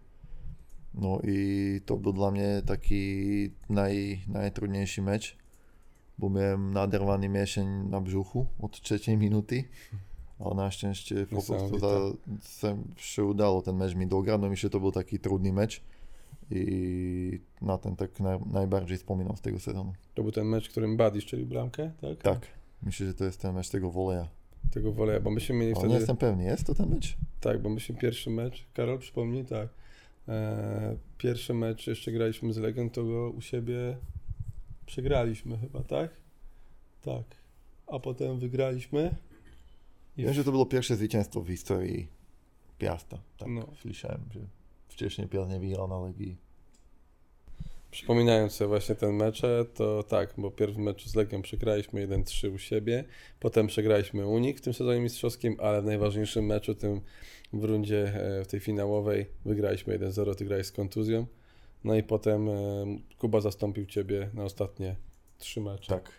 [0.93, 5.37] No i to był dla mnie taki naj, najtrudniejszy mecz,
[6.17, 9.63] bo miałem naderwany mięsień na brzuchu od trzeciej minuty,
[10.39, 14.69] ale na szczęście po prostu za, się udało ten mecz mi dograć, no mi się
[14.69, 15.81] to był taki trudny mecz
[16.51, 19.93] i na ten tak naj, najbardziej wspominam z tego sezonu.
[20.13, 22.21] To był ten mecz, w którym Buddy strzelił bramkę, tak?
[22.21, 22.47] Tak.
[22.83, 24.27] Myślę, że to jest ten mecz tego woleja.
[24.71, 25.87] Tego woleja, bo myśmy mieli wtedy...
[25.87, 27.17] Nie jestem pewny, jest to ten mecz?
[27.41, 29.69] Tak, bo myśmy pierwszy mecz, Karol przypomnij, tak.
[30.27, 33.97] E, pierwszy mecz jeszcze graliśmy z Legion, to go u siebie
[34.85, 36.11] przegraliśmy chyba, tak?
[37.01, 37.23] Tak.
[37.87, 39.15] A potem wygraliśmy.
[40.17, 42.07] I Wiem, że to było pierwsze zwycięstwo w historii
[42.77, 43.17] Piasta.
[43.37, 43.67] Tak no.
[43.81, 44.39] słyszałem, że
[44.87, 46.37] wcześniej Piast nie wygrał na Legii.
[47.93, 52.57] Przypominając sobie właśnie ten mecze, to tak, bo pierwszy mecz z Legią przegraliśmy 1-3 u
[52.57, 53.03] siebie,
[53.39, 57.01] potem przegraliśmy u nich w tym sezonie mistrzowskim, ale w najważniejszym meczu, tym
[57.53, 61.25] w rundzie, e, w tej finałowej, wygraliśmy 1-0, ty grałeś z kontuzją.
[61.83, 62.53] No i potem e,
[63.17, 64.95] Kuba zastąpił Ciebie na ostatnie
[65.37, 65.89] trzy mecze.
[65.89, 66.11] Tak,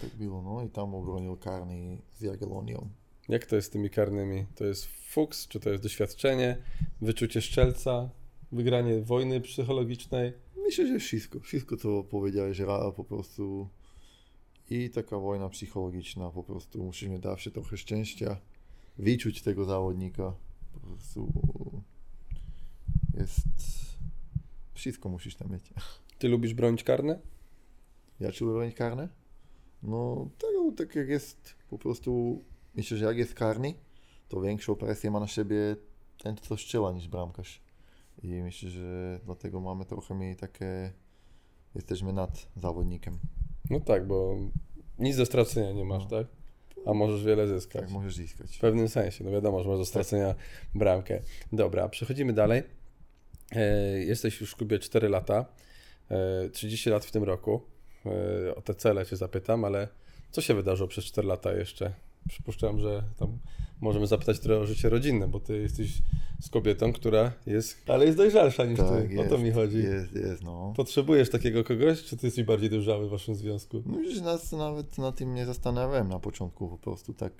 [0.00, 2.88] tak było, no i tam obronił karny z Jagiellonią.
[3.28, 4.46] Jak to jest z tymi karnymi?
[4.54, 6.62] To jest fuks, czy to jest doświadczenie,
[7.00, 8.10] wyczucie szczelca,
[8.52, 10.32] wygranie wojny psychologicznej?
[10.56, 11.40] Myślę, że wszystko.
[11.40, 12.66] Wszystko, co powiedziałeś, że
[12.96, 13.68] po prostu
[14.70, 18.36] i taka wojna psychologiczna, po prostu musimy dać trochę szczęścia,
[18.98, 20.34] wyczuć tego zawodnika.
[20.72, 21.32] Po prostu
[23.14, 23.93] jest...
[24.74, 25.62] Wszystko musisz tam mieć.
[26.18, 27.18] Ty lubisz bronić karne?
[28.20, 29.08] Ja czy bronić karne?
[29.82, 32.42] No, tak, tak jak jest po prostu,
[32.74, 33.74] myślę, że jak jest karny,
[34.28, 35.76] to większą presję ma na siebie
[36.22, 37.62] ten, co strzela niż bramkarz.
[38.22, 40.92] I myślę, że dlatego mamy trochę mniej takie,
[41.74, 43.18] jesteśmy nad zawodnikiem.
[43.70, 44.36] No tak, bo
[44.98, 46.10] nic do stracenia nie masz, no.
[46.10, 46.26] tak?
[46.86, 47.82] A możesz wiele zyskać.
[47.82, 48.56] Tak, możesz zyskać.
[48.56, 50.34] W pewnym sensie, no wiadomo, że masz do stracenia
[50.74, 51.22] bramkę.
[51.52, 52.62] Dobra, przechodzimy dalej.
[53.54, 53.60] E,
[54.04, 55.46] jesteś już w klubie 4 lata,
[56.10, 57.60] e, 30 lat w tym roku.
[58.06, 59.88] E, o te cele Cię zapytam, ale
[60.30, 61.92] co się wydarzyło przez 4 lata jeszcze?
[62.28, 63.38] Przypuszczam, że tam
[63.80, 66.02] możemy zapytać trochę o życie rodzinne, bo ty jesteś
[66.40, 69.14] z kobietą, która jest, ale jest dojrzalsza niż tak, ty.
[69.14, 69.76] Jest, o to mi chodzi.
[69.76, 70.72] Jest, jest, no.
[70.76, 73.82] Potrzebujesz takiego kogoś, czy ty jesteś bardziej dojrzały w waszym związku?
[73.86, 77.32] No już nas nawet na tym nie zastanawiałem na początku, po prostu tak,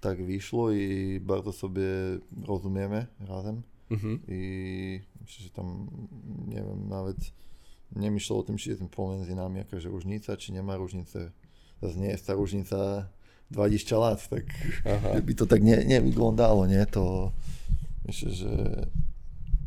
[0.00, 1.82] tak wyszło i bardzo sobie
[2.46, 3.62] rozumiemy razem.
[3.92, 4.20] Mhm.
[4.28, 5.90] I myślę, że tam,
[6.48, 7.16] nie wiem, nawet
[7.96, 11.30] nie myślę o tym, czy jest pomiędzy nami jakaś różnica, czy nie ma różnicy.
[11.80, 13.08] To nie jest ta różnica
[13.50, 14.44] 20 lat, tak,
[14.86, 15.08] Aha.
[15.36, 17.32] to tak nie, nie wyglądało, nie, to
[18.06, 18.86] myślę, że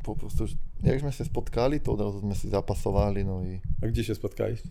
[0.04, 0.46] po prostu
[0.84, 4.70] jak sme sa spotkali, to odrazu sme si zapasovali, no i A gdzie się spotkaliście?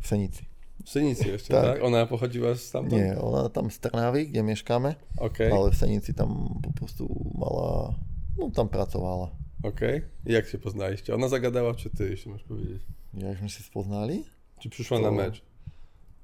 [0.00, 0.44] v Senici.
[0.84, 1.64] W Synicy jeszcze, Tak.
[1.64, 1.82] tak?
[1.84, 3.02] Ona pochodziła stamtąd?
[3.02, 7.06] Nie, ona tam z Trnavy, kde mieszkamy, Okej, ale v Senici tam po prostu
[7.38, 7.94] mala,
[8.38, 9.30] no tam pracovala.
[10.26, 11.14] I jak się poznaliście?
[11.14, 12.82] Ona zagadała, czy ty, jeśli możesz powiedzieć?
[13.14, 14.24] Jak sme si spoznali?
[14.60, 15.42] Czy przyszła To- na mecz?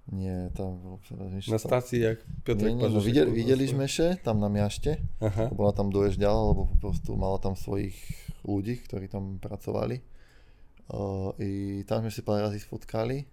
[0.08, 4.40] Nie, tam bolo teraz Na stacji jak Piotrek Nie, nie, no, videli sme sa tam
[4.40, 7.92] na miašte, Aha, lebo ona tam doježďala, lebo po prostu mala tam svojich
[8.40, 10.00] ľudí, ktorí tam pracovali.
[10.88, 13.28] Uh, I tam sme si pár razy spotkali.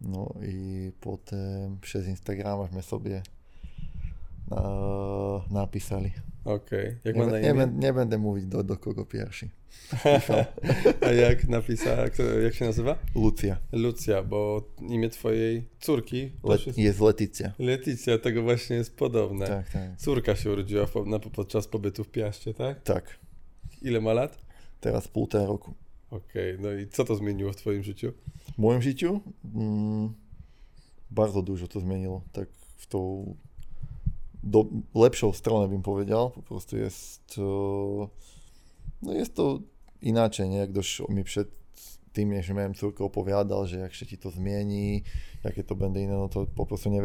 [0.00, 3.22] No i potem přes Instagram sme sobie
[5.50, 6.10] napísali.
[6.44, 6.96] okej.
[7.04, 7.54] Jak ma na imię?
[7.54, 9.48] nebe, nebudem mówić do, do kogo pierwszy.
[11.06, 12.02] A jak napisała,
[12.42, 12.98] jak się nazywa?
[13.14, 13.56] Lucia.
[13.72, 17.52] Lucja, bo imię twojej córki też jest jest Leticia.
[17.58, 19.46] Leticja, tego właśnie jest podobne.
[19.46, 19.96] Tak, tak.
[19.96, 22.82] Córka się urodziła po, na, podczas pobytu w Piaście, tak?
[22.82, 23.18] Tak.
[23.82, 24.38] Ile ma lat?
[24.80, 25.74] Teraz półtora roku.
[26.10, 28.12] Okej, no i co to zmieniło w twoim życiu?
[28.56, 29.20] V mojom žiťu
[29.54, 30.14] mm,
[31.10, 32.22] bardzo dużo to zmenilo.
[32.32, 33.36] Tak v tou
[34.46, 36.30] do, lepšou strane bym povedal.
[36.30, 38.10] Po prostu jest to,
[39.02, 39.60] no jest to
[40.02, 40.56] inaczej, nie?
[40.56, 40.72] Jak
[41.08, 41.48] mi przed
[42.12, 45.02] tým, než miałem córkę opowiadal, że jak się to zmieni,
[45.44, 47.02] jakie to będzie inne, no to po prostu nie.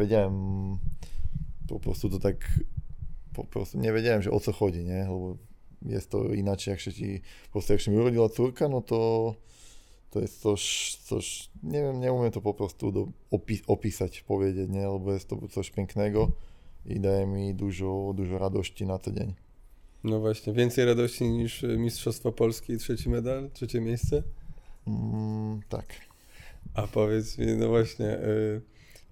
[1.68, 2.60] Po prostu to tak,
[3.32, 3.92] po prostu nie
[4.30, 4.98] o co chodzi, nie?
[4.98, 5.36] Lebo
[5.82, 7.20] jest to inaczej, jak się ci,
[7.52, 9.34] po mi urodziła córka, no to
[10.10, 12.00] to jest coś, coś nie wiem,
[12.30, 14.24] to po prostu do, opi- opisać?
[14.88, 16.32] Lebo jest to coś pięknego
[16.86, 19.34] i daje mi dużo, dużo radości na co dzień.
[20.04, 24.22] No właśnie, więcej radości niż y, Mistrzostwo Polski i trzeci medal, trzecie miejsce?
[24.86, 25.86] Mm, tak.
[26.74, 28.60] A powiedz mi, no właśnie, y,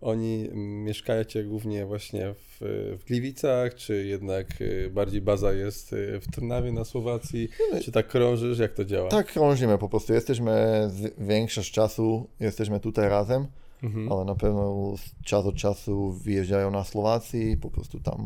[0.01, 2.59] oni mieszkacie głównie właśnie w,
[3.01, 4.47] w Gliwicach, czy jednak
[4.91, 7.49] bardziej baza jest w Trnawie na Słowacji?
[7.83, 8.59] Czy tak krążysz?
[8.59, 9.09] Jak to działa?
[9.09, 10.13] Tak krążymy po prostu.
[10.13, 13.47] Jesteśmy z, większość czasu, jesteśmy tutaj razem,
[13.83, 14.07] mm-hmm.
[14.09, 18.21] ale napevno čas od času vyježdžajú na Slováci, poprostu tam,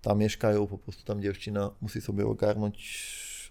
[0.00, 2.76] tam mieškajú, poprostu tam devčina musí sobie ogarnúť,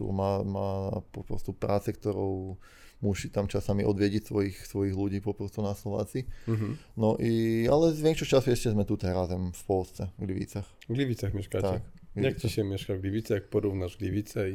[0.01, 2.57] má, má poprostu práce, ktorou
[3.01, 6.29] musí tam časami odviediť svojich, svojich ľudí poprostu na Slováci.
[6.45, 6.73] Mm-hmm.
[6.97, 10.69] No i, ale z väčšou času ešte sme tu razem v Polsce, v Glivicach.
[10.85, 11.81] V Glivicach meškáte.
[11.81, 11.83] Tak,
[12.13, 12.29] Glivice.
[12.29, 14.49] Jak ci się mieszka w Gliwicach, porównasz Gliwice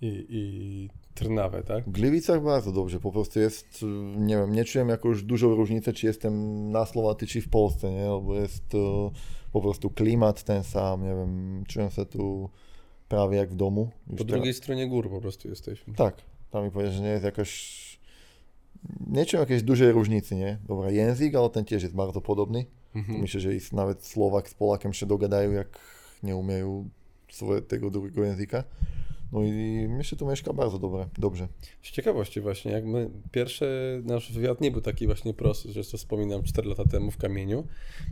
[0.00, 1.84] i, i Trnawę, tak?
[1.84, 3.84] W Gliwicach bardzo dobrze, po prostu jest,
[4.16, 8.06] nie wiem, nie czułem jakoś dużą różnicę, czy jestem na Słowacji, czy w Polsce, nie,
[8.22, 9.12] bo jest to
[9.52, 12.50] po prostu klimat ten sam, nie wiem, czułem się tu
[13.08, 13.90] prawie jak w domu.
[14.06, 15.94] Po teraz- drugiej stronie gór po prostu jesteśmy.
[15.94, 16.16] Tak,
[16.50, 18.00] tam mi powiesz, że nie jest jakaś,
[19.06, 22.66] nie czułem jakiejś dużej różnicy, nie, dobra, język, ale ten też jest bardzo podobny.
[22.94, 23.20] Mhm.
[23.20, 25.78] Myślę, że i nawet Słowak z Polakiem się dogadają, jak
[26.22, 26.88] nie umieją
[27.30, 28.64] swoje, tego drugiego języka.
[29.36, 31.48] No i myślę, że tu mieszka bardzo dobre, dobrze.
[31.82, 33.66] Z ciekawości właśnie, jak my, pierwszy
[34.04, 37.66] nasz wywiad nie był taki właśnie prosty, że to wspominam 4 lata temu w kamieniu.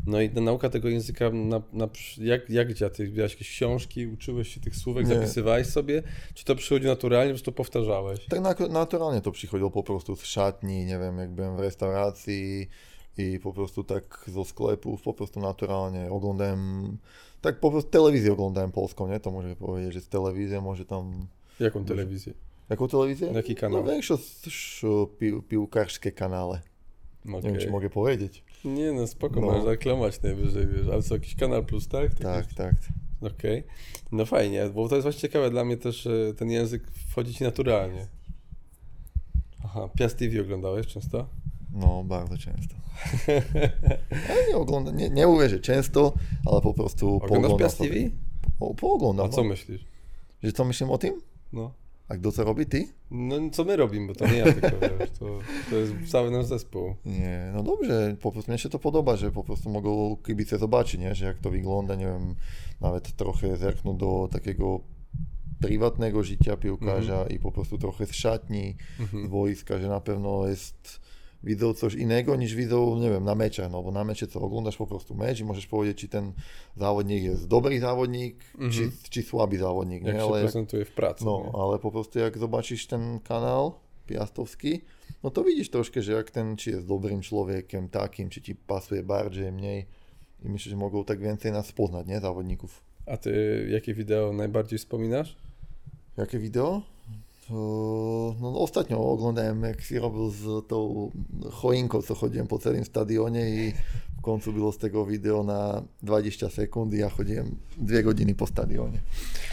[0.06, 2.90] No i nauka tego języka, na, na, jak, jak działa?
[2.90, 5.14] Ty jakieś książki, uczyłeś się tych słówek, Nie.
[5.14, 6.02] zapisywałeś sobie?
[6.34, 8.26] Czy to przychodzi naturalnie, po prostu powtarzałeś?
[8.26, 12.68] Tak na, naturalnie to przychodziło po prostu z szatni, nie wiem, jak byłem w restauracji
[13.18, 16.98] i po prostu tak zo sklepów, po prostu naturalnie oglądałem,
[17.44, 19.20] tak po prostu telewizję oglądałem polską, nie?
[19.20, 20.08] To może powiedzieć, że z
[20.62, 21.26] może tam...
[21.60, 22.34] Jaką telewizję?
[22.70, 23.32] Jaką telewizję?
[23.32, 23.84] Jaki kanał?
[23.84, 26.58] No większość e, pi, piłkarskie kanały.
[27.24, 28.44] Nie wiem, czy mogę powiedzieć.
[28.64, 29.46] Nie no, spoko, No.
[29.46, 32.10] możesz reklamować najwyżej, wiesz, ale co, jakiś kanal plus, tak?
[32.10, 32.74] Taki- Tak, tak.
[33.20, 33.64] Okej.
[34.12, 37.44] No fajnie, bo to jest właśnie ciekawe dla mnie też, że ten język wchodzi ci
[37.44, 38.06] naturalnie.
[39.64, 41.26] Aha, Piast TV oglądałeś często?
[41.74, 42.74] No, bardzo często.
[44.10, 46.12] Ja nie oglądam, nie, nie że często,
[46.46, 47.88] ale po prostu Oglądasz pooglądam Piast TV?
[47.88, 48.10] sobie.
[48.58, 49.26] Po, pooglądam.
[49.26, 49.48] A co no.
[49.48, 49.84] myślisz?
[50.42, 51.20] Że co myślę o tym?
[51.52, 51.74] No.
[52.08, 52.66] A kto co robi?
[52.66, 52.88] Ty?
[53.10, 55.38] No co my robimy, bo to nie ja tylko, wiesz, to,
[55.70, 56.94] to jest cały nasz zespół.
[57.04, 61.00] Nie, no dobrze, po prostu mnie się to podoba, że po prostu mogą kibice zobaczyć,
[61.00, 61.14] nie?
[61.14, 62.34] że jak to wygląda, nie wiem,
[62.80, 64.80] nawet trochę zerkną do takiego
[65.60, 69.28] prywatnego życia piłkarza i po prostu trochę z szatni, z Mhm.
[69.28, 71.00] boiska, że na pewno jest,
[71.44, 74.76] widzą coś innego niż widzą, nie wiem, na meczach, no bo na mecie co, oglądasz
[74.76, 76.32] po prostu mecz i możesz powiedzieć, czy ten
[76.76, 78.70] zawodnik jest dobry zawodnik, Mhm.
[78.72, 80.20] czy, czy słaby zawodnik, Jak nie?
[80.20, 81.24] się Ale jak, prezentuje w pracy.
[81.24, 81.60] no, nie?
[81.62, 83.74] ale po prostu jak zobaczysz ten kanał
[84.06, 84.80] piastowski,
[85.22, 89.02] no to widzisz troszkę, że jak ten, czy jest dobrym człowiekiem, takim, czy ci pasuje
[89.02, 89.86] bardziej, mniej
[90.44, 92.82] i myślę, że mogą tak więcej nas poznać, nie, zawodników.
[93.06, 95.36] A ty jakie wideo najbardziej wspominasz?
[96.16, 96.82] Jakie wideo?
[97.50, 101.12] Uh, no ostatnio oglądałem, jak si robil s tou
[101.52, 103.72] choinkou, co chodím po celém stadióne i
[104.18, 108.46] v koncu bylo z tego video na 20 sekúnd i ja chodím 2 godziny po
[108.46, 109.00] stadionie.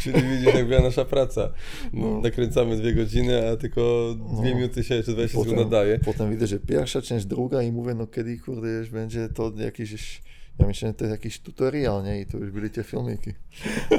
[0.01, 1.49] Czyli widzisz, jak była nasza praca.
[1.93, 2.21] No.
[2.21, 3.81] Nakręcamy dwie godziny, a tylko
[4.39, 4.55] dwie No.
[4.55, 5.99] minuty się czy 20 sekund nadaje.
[5.99, 10.21] potem widzę, że pierwsza część, druga i mówię, no kiedy kurde będzie to jakiś,
[10.59, 12.21] ja myślę, że to jest jakiś tutorial, nie?
[12.21, 13.33] I to już byli te filmiki.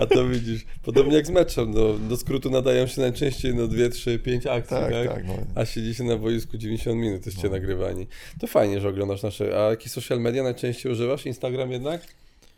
[0.01, 3.89] A to widzisz, podobnie jak z meczem, no, do skrótu nadają się najczęściej no 2,
[3.89, 5.09] 3, 5 akcji, Tak, tak?
[5.15, 5.35] tak, no.
[5.55, 7.55] A siedzi się na boisku 90 minut, jesteście No.
[7.55, 8.07] nagrywani.
[8.41, 9.59] To fajnie, że oglądasz nasze.
[9.67, 11.27] A jakie social media najczęściej używasz?
[11.27, 12.01] Instagram jednak?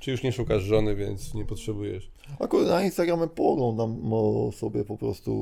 [0.01, 2.11] Czy już nie szukasz żony, więc nie potrzebujesz?
[2.39, 4.01] Ako na Instagrame pooglądam
[4.53, 5.33] sobie po prostu,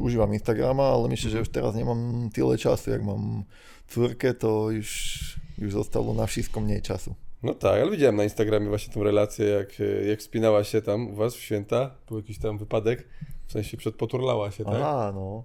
[0.00, 3.44] užívam Instagrama, ale myslím, že už teraz nemám tyle času, jak mám
[3.88, 5.18] córkę, to już,
[5.58, 7.14] już zostało na wszystko mniej czasu.
[7.44, 9.68] No tak, ale widziałem na Instagramie właśnie tą relację, jak,
[10.08, 11.90] jak wspinała się tam u was w święta.
[12.08, 13.08] Był jakiś tam wypadek,
[13.46, 14.74] w sensie przedpoturlała się, tak?
[14.76, 15.44] Aha, no.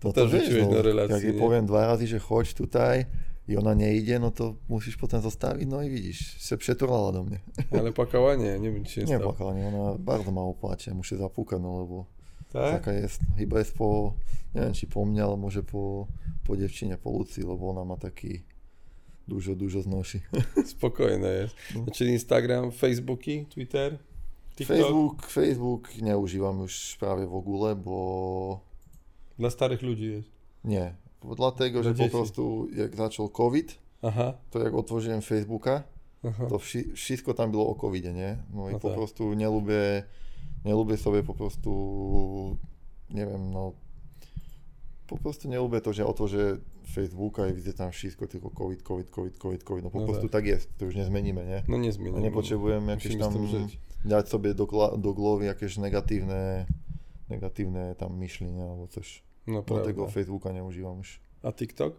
[0.00, 3.04] To też rzuciłeś na relację, jak jej powiem dwa razy, że chodź tutaj
[3.48, 7.24] i ona nie idzie, no to musisz potem zostawić, no i widzisz, się przeturlała do
[7.24, 7.40] mnie.
[7.80, 8.34] Ale płakała?
[8.34, 9.32] Nie, nie wiem, czy się nie Nie stało.
[9.32, 12.06] płakała, nie, ona bardzo mało płacze, muszę zapukać, no lebo
[12.52, 12.72] Tak?
[12.72, 14.14] Taka jest, chyba jest po,
[14.54, 16.06] nie wiem czy po mnie, ale może po,
[16.46, 18.42] po dziewczynie, po Lucji, lebo ona ma taki
[19.28, 20.20] dużo, dużo znosi.
[20.66, 21.54] Spokojna jest.
[21.74, 21.86] No.
[21.92, 23.98] Czyli Instagram, Facebooki, Twitter,
[24.56, 24.76] TikTok?
[24.76, 28.60] Facebook, Facebook nie używam już prawie w ogóle, bo
[29.38, 30.28] Dla starych ludzi jest.
[30.64, 30.94] nie.
[31.36, 35.82] Dlatego, Dla że po prostu jak zaczął COVID, Aha, to jak otworzyłem Facebooka,
[36.24, 36.46] aha.
[36.48, 38.36] to wsi, wszystko tam było o COVIDie, nie?
[38.54, 38.96] No i No po tak.
[38.96, 40.02] prostu nie lubię,
[40.64, 42.56] nie lubię sobie po prostu,
[43.10, 43.72] nie wiem, no
[45.06, 46.58] po prostu nie lubię to, że otworzę
[46.94, 50.22] Facebooka i widzę tam wszystko, tylko COVID, COVID, COVID, COVID, COVID, no po No prostu
[50.22, 50.32] tak.
[50.32, 51.62] tak jest, to już nie zmienimy, nie?
[51.68, 52.22] No nie A zmieniamy.
[52.22, 53.34] nie potrzebujemy jakieś tam
[54.04, 54.66] dać sobie do,
[54.98, 56.66] do głowy jakieś negatywne,
[57.30, 58.62] negatywne tam myśli, nie?
[58.70, 59.22] Albo coś.
[59.46, 60.08] No Dlatego.
[60.08, 61.20] Facebooka nie używam już.
[61.42, 61.94] A TikTok?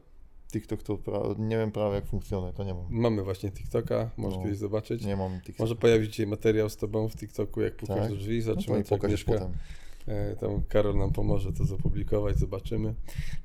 [0.52, 2.86] TikTok to pra- nie wiem prawie jak funkcjonuje, to nie mam.
[2.90, 4.44] Mamy właśnie TikToka, możesz No.
[4.44, 5.06] kiedyś zobaczyć.
[5.06, 5.64] Nie mam TikToka.
[5.64, 8.10] Może pojawić się materiał z tobą w TikToku, jak pukasz Tak?
[8.10, 9.52] do drzwi, no to mi pokażesz potem.
[10.08, 12.94] E, Tam Karol nam pomoże to zapublikować, zobaczymy.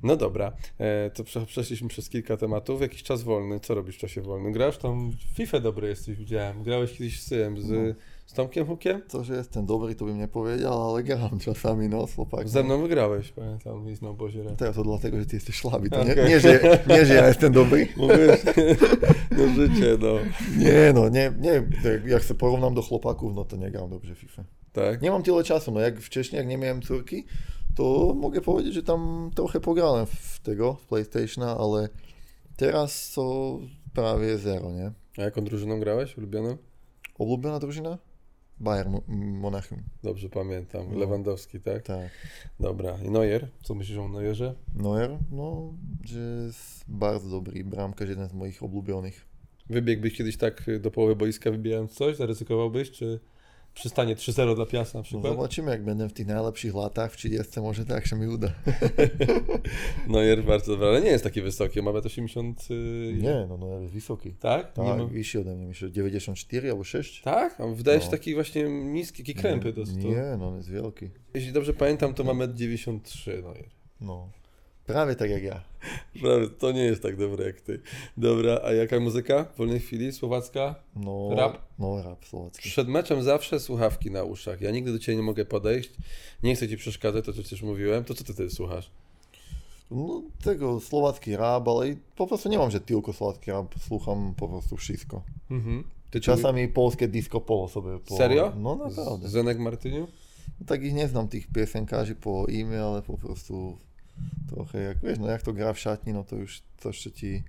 [0.03, 2.81] No dobra, e, to prze- przeszliśmy przez kilka tematów.
[2.81, 4.53] Jakiś czas wolny, co robisz w czasie wolnym?
[4.53, 6.62] Grasz tam, w FIFA dobry jesteś, widziałem.
[6.62, 7.77] Grałeś kiedyś z tym, z, No.
[8.27, 9.03] z Tomkiem Hukiem?
[9.09, 12.49] To, że jestem dobry, to bym nie powiedział, ale gram czasami, no, chłopak.
[12.49, 14.42] Ze mną wygrałeś, pamiętam, gdzieś na obozie.
[14.42, 14.57] Red.
[14.59, 16.29] Teraz to dlatego, że ty jesteś słaby, to nie, Okej.
[16.29, 17.88] nie, że, nie, że ja jestem dobry.
[17.96, 18.44] Mówisz,
[19.38, 20.14] no życie, no.
[20.59, 24.14] Nie, no, nie, nie, jak, jak się porównam do chłopaków, no to nie gram dobrze
[24.14, 24.44] w FIFA.
[24.73, 25.03] Tak?
[25.03, 27.25] Nie mam tyle czasu, no jak wcześniej, jak nie miałem córki,
[27.77, 31.89] to mogę powiedzieć, że tam trochę pograłem w tego, w PlayStationa, ale
[32.57, 33.59] teraz to
[33.95, 34.93] prawie zero, nie?
[35.19, 36.57] A jaką drużyną grałeś, ulubioną?
[37.19, 37.99] Ulubiona drużyna?
[38.61, 40.99] Bayern Mo- Monachium, Dobrze pamiętam, No.
[40.99, 41.83] Lewandowski, tak?
[41.83, 42.11] tak.
[42.61, 43.49] Dobra, i Neuer?
[43.63, 44.55] Co myślisz o Neuerze?
[44.75, 49.27] Neuer, no, że jest bardzo dobry bramkarz, jeden z moich ulubionych.
[49.71, 52.17] Wybiegłbyś kiedyś tak do połowy boiska wybijając coś?
[52.17, 53.21] Zaryzykowałbyś, czy
[53.75, 55.33] przystanie 3-0 dla Piasta na No przykład?
[55.33, 58.53] zobaczymy, jak będę w tych najlepszych latach, w 30 może tak się mi uda.
[60.09, 62.69] Neuer bardzo dobry, ale nie jest taki wysoki, ma 80...
[62.71, 62.75] y,
[63.23, 64.33] Nie, no Neuer jest wysoki.
[64.33, 64.73] Tak?
[64.73, 65.05] Tak, Nie ma...
[65.07, 67.23] wyższy ode mnie, myślę, 94 albo 6.
[67.23, 67.61] Tak?
[67.61, 68.11] A wydaje się No.
[68.11, 69.91] taki właśnie niski, taki krępy to, to.
[69.93, 71.11] Nie, no on jest wielki.
[71.35, 73.65] Jeśli dobrze pamiętam, to mamy 93 Neuer.
[74.01, 74.31] No.
[74.92, 75.61] Prawie tak jak ja.
[76.22, 77.81] Prawie, to nie jest tak dobre jak ty.
[78.16, 80.12] Dobra, a jaka muzyka w wolnej chwili?
[80.12, 80.74] Słowacka?
[80.96, 81.59] No, Rap?
[81.79, 82.68] No, rap słowacki.
[82.68, 84.61] Przed meczem zawsze słuchawki na uszach.
[84.61, 85.90] Ja nigdy do ciebie nie mogę podejść.
[86.42, 88.05] Nie chcę ci przeszkadzać, to co przecież mówiłem.
[88.05, 88.90] To co ty wtedy słuchasz?
[89.90, 94.48] No, tego słowacki rap, ale po prostu nie mam, że tylko słowacki rap, słucham po
[94.48, 95.22] prostu wszystko.
[95.50, 95.85] Mhm.
[96.11, 97.98] Ty Czasami polskie disco polo sobie.
[97.98, 98.16] Po...
[98.16, 98.53] Serio?
[98.57, 99.29] No naprawdę.
[99.29, 100.09] Z- Zenek Martyniu?
[100.66, 103.79] Takich nie znam tych piosenkarzy po imię, ale po prostu
[104.49, 107.43] trochę jak, wiesz, no jak to gra w szatni, no to już coś, co ci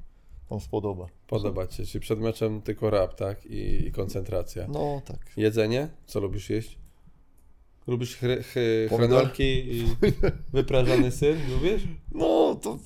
[0.49, 1.07] tam spodoba.
[1.27, 1.99] Podoba ci się.
[1.99, 3.45] Przed meczem tylko rap, tak?
[3.45, 4.67] I, i koncentracja.
[4.67, 5.31] No tak.
[5.37, 5.89] Jedzenie?
[6.05, 6.77] Co lubisz jeść?
[7.87, 8.89] Lubisz chry, chy,
[9.39, 9.85] i
[10.53, 11.37] wyprażany syr?
[11.49, 11.83] Lubisz?
[12.11, 12.79] No to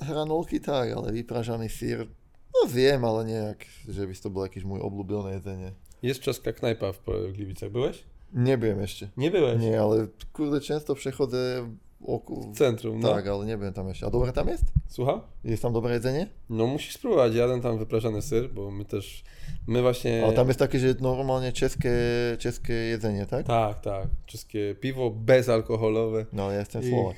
[0.00, 2.06] hranolki tak, ale wyprażany sir,
[2.54, 5.72] no wiem, ale nie jak, żeby to było jakieś moje ulubione jedzenie.
[6.02, 7.70] Jest czeska knajpa w Gliwicach.
[7.70, 8.04] Byłeś?
[8.32, 9.08] Nie byłem jeszcze.
[9.16, 9.62] Nie byłeś?
[9.62, 11.68] Nie, ale kurde często przechodzę.
[12.00, 13.08] W centrum, no.
[13.08, 14.06] Tak, ale nie byłem tam jeszcze.
[14.06, 14.64] A dobre tam jest?
[14.88, 15.20] Słucham?
[15.44, 16.26] Jest tam dobre jedzenie?
[16.50, 17.34] No musisz spróbować.
[17.34, 19.24] Jadę tam wyprażany syr, bo my też,
[19.66, 20.24] my właśnie...
[20.24, 21.92] Ale tam jest takie, że normalnie czeskie,
[22.38, 23.46] czeskie jedzenie, tak?
[23.46, 24.06] Tak, tak.
[24.26, 26.26] Czeskie piwo bezalkoholowe.
[26.32, 27.16] No, ja jestem I Słowak.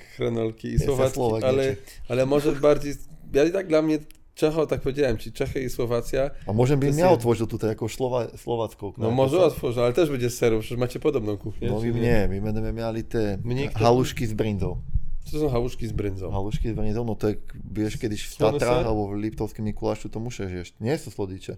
[0.65, 1.77] i Jestem słowacki, Słowak, ale,
[2.09, 2.95] ale może bardziej...
[3.33, 3.99] Ja i tak dla mnie
[4.41, 7.95] Czecho, tak powiedziałem ci, Czechy i Słowacja, A może To bym miał otworzył tutaj jakąś
[7.95, 9.45] słowa, słowacką no może co?
[9.45, 11.69] otworzę, ale też będzie z serów, przecież macie podobną kuchnię.
[11.69, 14.83] No my nie, my będziemy mieli te Mnie kto- haluszki z brindzą.
[15.25, 16.31] Co to są hałuszki z bryndzą?
[16.31, 18.87] Halušky z bryndzą, no to jak byłeś kiedyś w Słony Tatrach ser?
[18.87, 20.75] albo w Liptovskim Mikulaszu, to musisz jeść.
[20.81, 21.57] Nie jest to słodycze.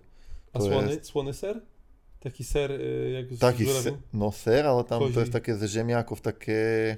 [0.52, 1.62] A to słony, jest- słony ser?
[2.20, 3.94] Taki ser y, jak z Taki żurawiem?
[3.94, 5.14] se, no ser, ale tam Kozi.
[5.14, 6.96] to jest takie ze ziemniaków, takie...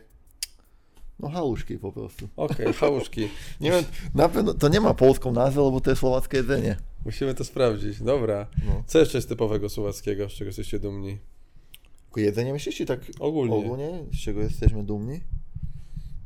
[1.20, 2.28] No haluszki po prostu.
[2.36, 3.28] Okej, hałuszki.
[3.60, 3.84] Nie wiem,
[4.14, 6.76] na pewno to nie ma polską nazwę, bo to jest słowackie jedzenie.
[7.04, 8.02] Musimy to sprawdzić.
[8.02, 8.46] Dobra.
[8.66, 8.82] No.
[8.86, 11.18] Co jeszcze jest typowego słowackiego, z czego jesteście dumni?
[12.16, 13.54] Jedzenie myślisz, czy tak Ogólnie.
[13.54, 13.90] ogólnie?
[14.12, 15.20] Z czego jesteśmy dumni?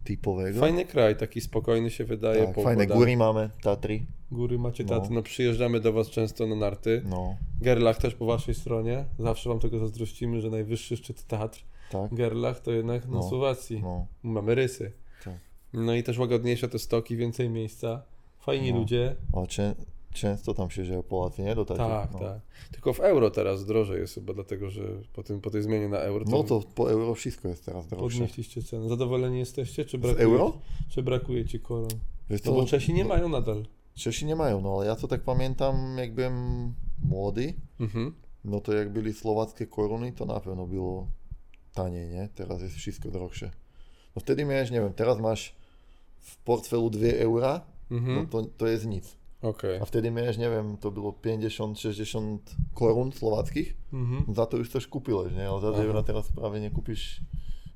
[0.05, 0.61] Typowego?
[0.61, 2.47] Fajny kraj, taki spokojny się wydaje.
[2.47, 4.01] tak, fajne góry mamy, Tatry.
[4.31, 4.89] Góry macie No.
[5.01, 7.03] taty, no przyjeżdżamy do was często na narty.
[7.07, 9.05] No, Gerlach też po waszej stronie.
[9.19, 11.61] Zawsze wam tego zazdrościmy, że najwyższy szczyt Tatr.
[11.91, 12.15] Tak.
[12.15, 13.29] Gerlach to jednak na No.
[13.29, 13.81] Słowacji.
[13.83, 14.93] No, Mamy rysy.
[15.25, 15.35] Tak.
[15.73, 18.03] No i też łagodniejsze te stoki, więcej miejsca.
[18.39, 18.79] Fajni No.
[18.79, 19.17] ludzie.
[19.33, 19.75] ale czę,
[20.13, 21.55] często tam się dzieje Polacy, nie?
[21.55, 21.85] Do Tatry.
[21.85, 22.19] Tak, no.
[22.19, 22.41] tak.
[22.73, 24.83] Tylko w euro teraz drożej jest chyba, dlatego że
[25.13, 27.87] po, tym, po tej zmianie na euro to, No to po euro wszystko jest teraz
[27.87, 28.19] droższe.
[28.19, 28.89] podnieśliście ceny.
[28.89, 30.53] Zadowoleni jesteście, czy Z brakuje, euro?
[30.91, 31.89] Czy brakuje ci koron?
[32.31, 33.63] Wiesz No co, bo Czesi nie no, mają nadal.
[33.95, 38.15] Czesi nie mają, no ale ja to tak pamiętam, jak byłem młody, Mhm.
[38.45, 41.09] no to jak byli słowackie koruny, to na pewno było
[41.83, 42.29] taniej, nie?
[42.35, 43.51] Teraz jest wszystko droższe.
[44.17, 45.55] No wtedy miałeś, nie wiem, teraz masz
[46.19, 47.61] w portfelu 2 eura,
[47.91, 48.17] Mhm.
[48.17, 49.17] no to, to jest nic.
[49.43, 49.79] Okej.
[49.81, 52.39] A wtedy miałeś, nie wiem, to było 50-60
[52.75, 54.35] korun słowackich, Mhm.
[54.35, 55.49] za to już coś kupiłeś, nie?
[55.49, 55.87] Ale za 2 Aha.
[55.89, 57.21] euro teraz prawie nie kupisz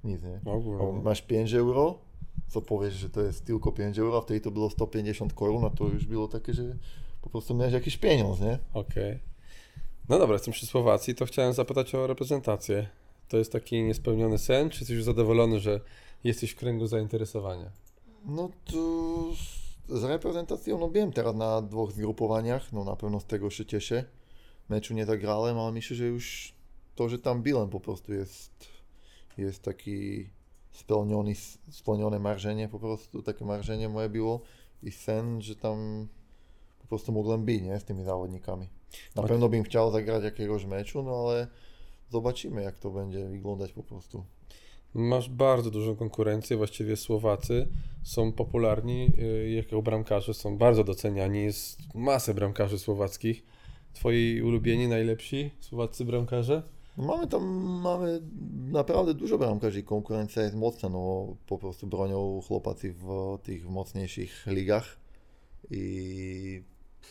[0.04, 0.52] nic, nie?
[0.52, 0.82] Ogólnie.
[0.84, 1.98] O, masz 5 euro,
[2.48, 5.70] co powiesz, że to jest tylko 5 euro, a wtedy to było 150 korun, a
[5.70, 6.76] to już było takie, że
[7.22, 8.58] po prostu miałeś jakiś pieniądz, nie?
[8.74, 9.18] Okej.
[10.08, 12.88] No dobra, jestem przy Słowacji, to chciałem zapytać o reprezentację.
[13.32, 15.80] To jest taki niespełniony sen, czy jesteś już zadowolony, że
[16.24, 17.70] jesteś w kręgu zainteresowania?
[18.24, 18.74] No to
[19.88, 24.04] z- reprezentacją, no wiem teraz na dwóch zgrupowaniach, no na pewno z tego się cieszę.
[24.68, 26.54] Meczu nie zagrałem, ale myślę, że już
[26.94, 28.68] to, że tam byłem po prostu jest,
[29.38, 30.28] jest taki
[30.72, 31.34] spełniony,
[31.70, 34.40] spełnione marzenie po prostu, takie marzenie moje było
[34.82, 36.08] i sen, że tam
[36.82, 38.68] po prostu mogłem być, nie, z tymi zawodnikami.
[39.16, 41.46] Na pewno bym chciał zagrać jakiegoś meczu, no ale
[42.12, 44.24] zobaczymy jak to będzie wyglądać po prostu.
[44.94, 47.68] Masz bardzo dużą konkurencję, właściwie Słowacy
[48.02, 53.44] są popularni y, jako bramkarze, są bardzo doceniani, jest masę bramkarzy słowackich.
[53.92, 56.62] Twoi ulubieni, najlepsi słowaccy bramkarze?
[56.98, 57.42] No mamy tam,
[57.82, 58.20] mamy
[58.70, 64.46] naprawdę dużo bramkarzy i konkurencja jest mocna, no po prostu bronią chłopacy w tych mocniejszych
[64.46, 64.96] ligach
[65.70, 66.62] i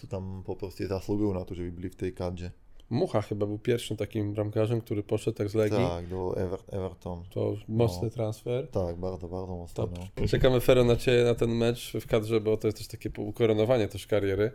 [0.09, 2.51] tam po prostu zasługują na to, żeby byli w tej kadrze.
[2.91, 5.77] Mucha chyba był pierwszym takim bramkarzem, który poszedł tak z Legii.
[5.77, 7.23] Tak, do Ever, Everton.
[7.33, 8.09] To mocny No.
[8.09, 8.67] transfer.
[8.67, 9.87] Tak, bardzo, bardzo mocno.
[9.87, 9.99] Top.
[10.21, 10.27] No.
[10.27, 13.87] Czekamy Fero na Ciebie na ten mecz w kadrze, bo to jest też takie ukoronowanie
[13.87, 14.51] też kariery,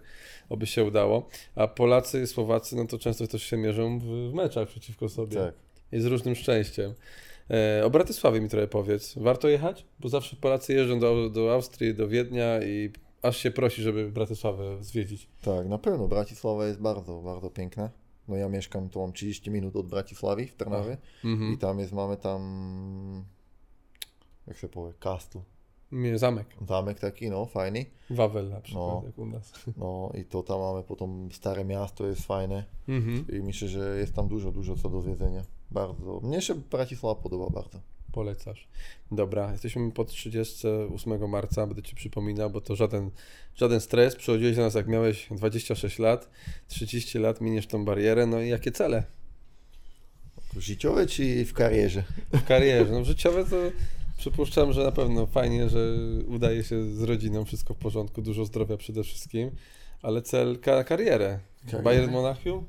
[0.49, 1.28] oby się udało.
[1.55, 5.37] A Polacy i Słowacy, no to często też się mierzą w, meczach przeciwko sobie.
[5.37, 5.55] Tak.
[5.93, 6.95] I z różnym szczęściem.
[7.51, 9.14] E, o Bratysławie mi trochę powiedz.
[9.18, 9.84] Warto jechać?
[10.01, 12.91] Bo zawsze Polacy jeżdżą do, do Austrii, do Wiednia i
[13.22, 15.28] aż się prosi, żeby Bratysławę zwiedzić.
[15.43, 16.09] tak, na pewno.
[16.09, 17.91] Bratisława jest bardzo, bardzo piękna.
[18.29, 21.53] No ja mieszkam, to mam 30 minut od Bratisławy w Trnawie Mhm.
[21.53, 23.24] i tam jest, mamy tam,
[24.47, 25.41] jak się powie, castle.
[25.93, 26.47] Nie, zamek.
[26.68, 27.87] Zamek taki, no, fajny.
[28.11, 29.03] Wawel na przykład, No.
[29.07, 29.53] jak u nas.
[29.77, 32.64] No i to tam mamy potom stare miasto, jest fajne.
[32.89, 33.27] Mhm.
[33.29, 35.43] I myślę, że jest tam dużo, dużo co do zwiedzenia.
[35.70, 36.20] Bardzo.
[36.22, 37.79] Mnie się Bratisława podoba bardzo.
[38.17, 38.69] Polecasz.
[39.12, 43.11] Dobra, jesteśmy po 38 marca, będę Ci przypominał, bo to żaden,
[43.55, 44.17] żaden stres.
[44.17, 46.31] Przychodziłeś do nas jak miałeś 26 lat,
[46.69, 49.05] 30 lat miniesz tą barierę, no i jakie cele?
[50.57, 52.05] Życiowe czy w karierze?
[52.33, 53.57] W karierze, no życiowe to
[54.19, 55.95] przypuszczam, że na pewno fajnie, że
[56.27, 59.51] udaje się z rodziną, wszystko w porządku, dużo zdrowia przede wszystkim,
[60.03, 61.39] ale cel ka- karierę.
[61.85, 62.64] Bayern Monachium?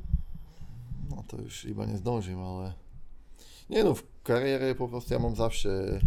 [1.10, 2.74] No to już chyba nie zdążymy, ale...
[3.70, 5.99] Nie no, w karierze po prostu ja mam zawsze,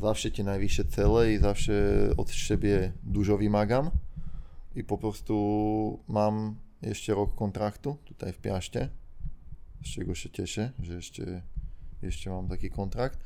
[0.00, 1.72] zawsze te najwyższe cele i zawsze
[2.16, 3.90] od siebie dużo wymagam.
[4.76, 5.34] I po prostu
[6.08, 8.88] mam jeszcze rok kontraktu tutaj w Piaście,
[9.84, 11.42] z czego się cieszę, że jeszcze,
[12.02, 13.18] jeszcze mam taki kontrakt.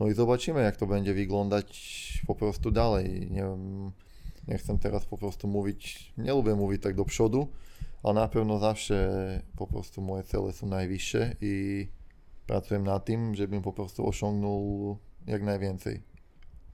[0.00, 3.30] No i zobaczymy, jak to będzie wyglądać po prostu dalej.
[3.30, 3.44] Nie
[4.48, 7.48] nie chcę teraz po prostu mówić, nie lubię mówić tak do przodu,
[8.02, 11.86] ale na pewno zawsze po prostu moje cele są najwyższe i
[12.50, 14.96] pracuję nad tym, żebym po prostu osiągnął
[15.26, 16.00] jak najwięcej.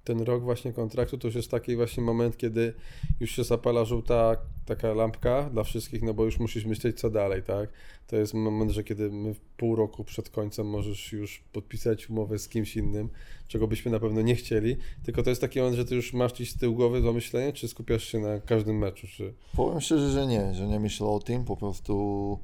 [0.05, 2.75] ten rok właśnie kontraktu to już jest taki właśnie moment, kiedy
[3.21, 7.43] już się zapala żółta taka lampka dla wszystkich, no bo już musisz myśleć co dalej,
[7.43, 7.71] tak?
[8.07, 12.39] To jest moment, że kiedy my w pół roku przed końcem możesz już podpisać umowę
[12.39, 13.09] z kimś innym,
[13.49, 16.33] czego byśmy na pewno nie chcieli, tylko to jest taki moment, że ty już masz
[16.33, 19.35] gdzieś z tyłu głowy zamyślenie, czy skupiasz się na każdym meczu, czy...
[19.57, 22.39] Powiem szczerze, że nie, że nie myślę o tym, po prostu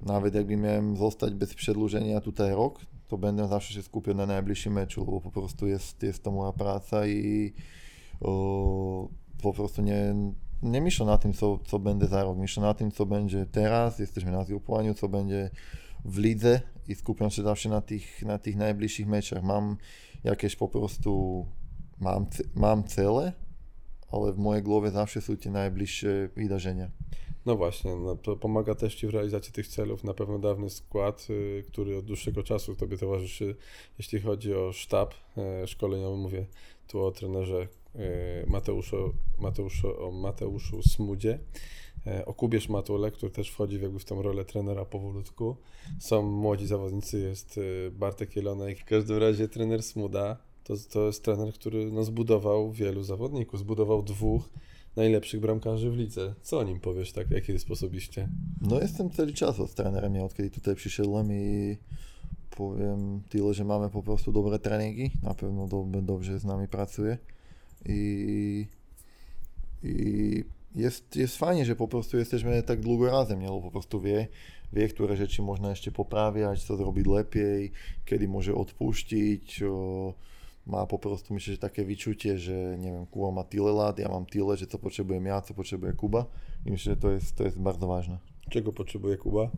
[0.00, 4.72] nawet jakby miałem zostać bez przedłużenia tutaj rok, to będę zawsze się skupiał na najbliższym
[4.72, 7.52] meczu, bo po prostu jest, to moja praca i
[8.20, 9.08] o,
[9.42, 10.14] po prostu nie,
[10.62, 12.38] nie myślę co, co będę za rok.
[12.38, 13.98] Myślę na tym, co będzie teraz.
[13.98, 15.50] Jesteśmy na zgrupowaniu, co będzie
[16.04, 19.42] w lidze i skupiam się zawsze na tych, na tych najbliższych meczach.
[19.42, 19.76] Mam
[20.24, 21.46] jakieś po prostu,
[21.98, 23.32] mam, mam cele,
[24.12, 26.90] ale w mojej głowie zawsze są te najbliższe wydarzenia.
[27.46, 30.04] No właśnie, no to pomaga też Ci w realizacji tych celów.
[30.04, 33.56] Na pewno dawny skład, y, który od dłuższego czasu Tobie towarzyszy,
[33.98, 36.46] jeśli chodzi o sztab y, szkoleniowy, mówię
[36.88, 37.68] tu o trenerze
[38.46, 41.38] Mateuszu, Mateuszu, o Mateuszu Smudzie,
[42.26, 45.56] o Kubie Szmatule, który też wchodzi jakby w tą rolę trenera powolutku.
[46.00, 47.60] Są młodzi zawodnicy, jest
[47.92, 48.78] Bartek Jelonek.
[48.78, 54.02] W każdym razie trener Smuda to, to jest trener, który no, zbudował wielu zawodników, zbudował
[54.02, 54.48] dwóch
[54.96, 56.34] najlepszych bramkarzy w lidze.
[56.42, 58.28] Co o nim powiesz tak, jaki jest osobiście?
[58.60, 61.76] No jestem cały czas od trenerem, ja odkedy tutaj przyszedłem i
[62.50, 67.18] powiem tyle, że mamy po prostu dobre treningi, na pewno do, dobrze z nami pracuje
[67.88, 68.66] i,
[69.82, 70.44] i
[70.74, 73.46] jest, jest fajnie, że po prostu jesteśmy tak długo razem, nie?
[73.46, 74.28] Bo po prostu wie,
[74.72, 77.72] wie, które rzeczy można jeszcze poprawiać, co zrobić lepiej,
[78.04, 80.14] kiedy może odpuścić, o,
[80.66, 84.66] má poprostu myslím, že také vyčutie, že neviem, Kuba má Tilelat, ja mám Tile, že
[84.66, 86.26] to potrebujem ja, co potrebuje Kuba.
[86.66, 88.18] I myslím, že to je, to je bardzo vážne.
[88.50, 89.54] Čego potrebuje Kuba?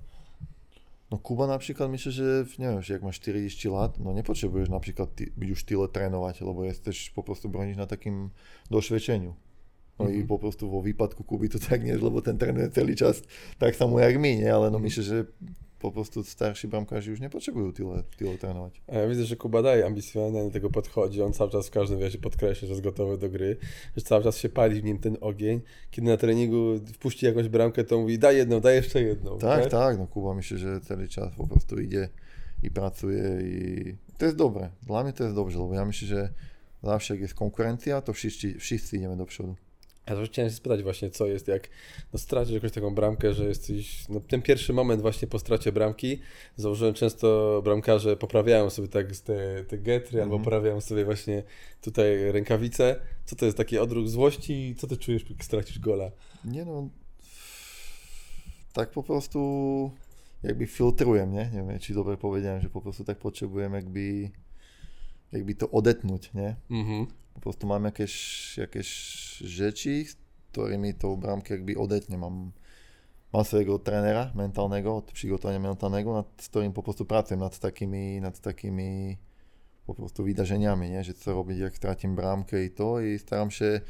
[1.09, 2.29] No Kuba napríklad myslíš, že
[2.61, 6.69] neviem, že ak máš 40 lat, no nepotrebuješ napríklad ty, byť už tyle trénovať, lebo
[6.69, 8.29] jesteś po prostu broniť na takým
[8.69, 9.33] došvedčeniu.
[9.99, 10.15] No mm-hmm.
[10.15, 10.29] i mhm.
[10.29, 13.25] po prostu vo výpadku Kuby to tak nie, lebo ten trénuje celý čas
[13.57, 14.51] tak samo jak my, nie?
[14.53, 14.85] ale no mhm.
[14.85, 15.19] myslím, že
[15.79, 18.83] po prostu starsi bramkarze już nie potrzebują tyle, tyle trenować.
[18.89, 22.01] A ja widzę, że Kuba daje ambicjonalnie do tego podchodzi, on cały czas w każdym
[22.01, 23.57] razie podkreśla, że jest gotowy do gry,
[23.97, 25.61] że cały czas się pali w nim ten ogień.
[25.91, 29.39] Kiedy na treningu wpuści jakąś bramkę, to mówi daj jedną, daj jeszcze jedną.
[29.39, 32.09] Tak, tak, tak no Kuba myślę, że cały czas po prostu idzie
[32.63, 34.71] i pracuje i to jest dobre.
[34.83, 36.29] Dla mnie to jest dobrze, bo ja myślę, że
[36.83, 39.55] zawsze jak jest konkurencja, to wszyscy, wszyscy idziemy do przodu.
[40.11, 41.69] Ja też chciałem się spytać właśnie, co jest, jak
[42.13, 46.21] no, stracisz jakąś taką bramkę, że jesteś, no, ten pierwszy moment właśnie po stracie bramki,
[46.57, 50.45] założyłem często bramkarze poprawiają sobie tak te, te getry, mm albo mhm.
[50.45, 51.43] poprawiają sobie właśnie
[51.81, 53.01] tutaj rękawice.
[53.25, 54.75] Co to jest taki odruch złości?
[54.79, 56.11] Co ty czujesz, jak stracisz gola?
[56.45, 56.89] Nie no,
[58.73, 59.91] tak po prostu
[60.43, 61.51] jakby filtruję, nie?
[61.55, 64.31] Nie wiem, czy dobrze powiedziałem, że po prostu tak potrzebuję jakby,
[65.33, 66.57] jakby to odetnąć, nie?
[66.71, 67.07] Mhm.
[67.39, 68.89] Po prostu mam jakieś, jakieś
[69.37, 70.05] rzeczy,
[70.53, 72.19] którymi tą bramkę jakby odetnie.
[72.19, 72.53] Mam,
[73.33, 78.41] mam swojego trenera mentalnego, od przygotowania mentalnego, nad którym po prostu pracuję nad takimi, nad
[78.41, 79.17] takimi
[79.87, 81.05] po prostu wydarzeniami, nie?
[81.05, 83.81] że co robić, jak stracić bramkę i to i staram się...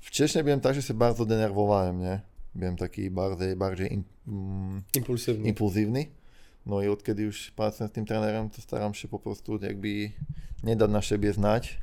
[0.00, 2.20] Wcześniej byłem tak, że się bardzo denerwowałem, nie?
[2.54, 5.48] Byłem taki bardziej, bardziej in, mm, impulsywny.
[5.48, 6.06] impulsywny.
[6.66, 10.10] No i od kiedy już pracuję z tym trenerem, to staram się po prostu jakby
[10.62, 11.81] nie dać na siebie znać,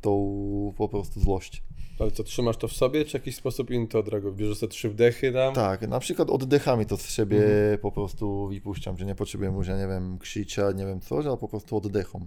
[0.00, 1.62] tą po prostu złość.
[1.98, 4.36] Ale co, trzymasz to w sobie, czy w jakiś sposób inny to odreagujesz?
[4.36, 5.54] Bierzesz te trzy wdechy tam?
[5.54, 7.78] Tak, na przykład oddechami to z siebie mhm.
[7.78, 11.48] po prostu wypuszczam, że nie potrzebuję może, nie wiem, krzyczeć, nie wiem coś, ale po
[11.48, 12.26] prostu oddechom.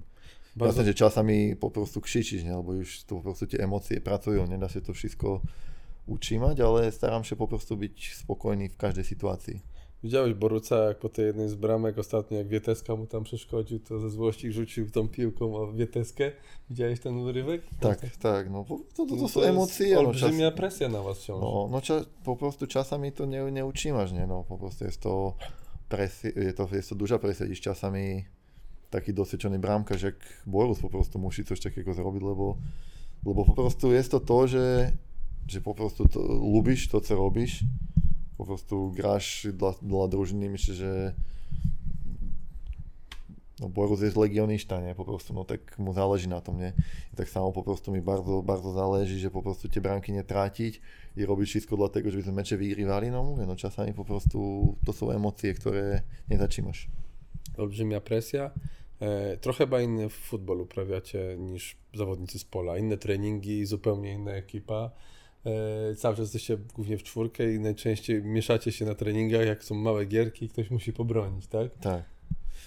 [0.55, 0.73] Bardzo...
[0.73, 2.53] W sensie czasami po prostu krzyczeć, nie?
[2.53, 5.41] albo już to po prostu te emocje pracują, nie da się to wszystko
[6.07, 9.59] utrzymać, ale staram się po prostu być spokojny w każdej sytuacji.
[10.03, 13.99] Widziałeś Boruca, jak po tej jednej z bramek ostatnio, jak Wieteska mu tam przeszkodził, to
[13.99, 16.31] ze złości rzucił tą piłką o Wieteskę.
[16.69, 17.61] Widziałeś ten urywek?
[17.79, 19.95] Tak, tak, tak no to, to, to, to są emocje.
[19.95, 21.41] No, olbrzymia no, presja na was ciąży.
[21.41, 24.27] No, no po prostu czasami to nie, nie utrzymasz, nie?
[24.27, 25.33] No, po prostu jest to
[25.89, 28.25] presja, to jest to duża presja, gdzieś czasami
[28.89, 32.57] taki dosyczony bramkarz jak Borus po prostu musi coś takiego zrobić, lebo,
[33.25, 34.91] lebo po prostu jest to to, że,
[35.47, 37.63] że po prostu to, lubisz to, co robisz,
[38.41, 41.13] po prostu grasz dla, dla drużyny, myślę, że
[43.59, 46.73] no Borus jest legionista, nie, po prostu, no tak mu zależy na tom, nie,
[47.13, 50.23] i tak samo po prostu mi bardzo, bardzo zależy, że po prostu te bramki nie
[50.23, 50.81] tracić
[51.17, 54.93] i robić wszystko dlatego, żeby te mecze wygrywali, no mówię, no czasami po prostu to
[54.93, 56.87] są emocje, które nie zatrzymasz.
[57.57, 58.51] Olbrzymia presja.
[58.99, 62.77] E, trochę chyba inny futbol uprawiacie niż zawodnicy z pola.
[62.77, 64.91] Inne treningi, zupełnie inna ekipa.
[65.45, 69.75] E, cały czas jesteście głównie w czwórkę i najczęściej mieszacie się na treningach, jak są
[69.75, 71.77] małe gierki, ktoś musi pobronić, tak?
[71.81, 72.03] Tak.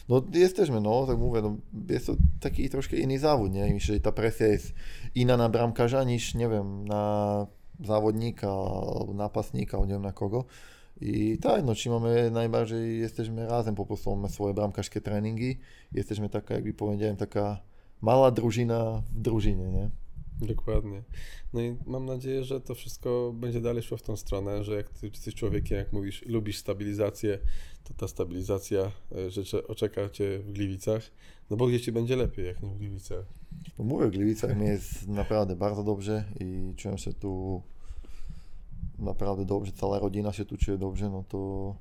[0.09, 1.57] No jesteśmy, no tak mówię, no,
[1.91, 3.75] jest to taki troszkę inny zawód, nie?
[3.75, 4.75] Myślę, że ta presja jest
[5.15, 7.47] inna na bramkarza niż, nie wiem, na
[7.85, 8.53] zawodnika
[9.15, 10.45] napastnika, nie wiem na kogo.
[11.01, 15.59] I tak, no mamy najbardziej, jesteśmy razem, po prostu mamy swoje bramkarskie treningi.
[15.93, 17.61] Jesteśmy taka, jakby powiedziałem, taka
[18.01, 19.91] mała drużyna w drużynie, nie?
[20.41, 21.03] Dokładnie.
[21.53, 24.89] No i mam nadzieję, że to wszystko będzie dalej szło w tą stronę, że jak
[24.89, 27.39] ty jesteś człowiekiem, jak mówisz, lubisz stabilizację,
[27.85, 31.11] to ta stabilizacja e, że oczeka cię w Gliwicach,
[31.51, 33.25] no bo gdzie ci będzie lepiej, jak nie w Gliwicach.
[33.79, 37.63] No mówię, w Gliwicach mi jest naprawdę bardzo dobrze i czuję się tu
[38.99, 41.75] naprawdę dobrze, cała rodzina się tu czuje dobrze, no to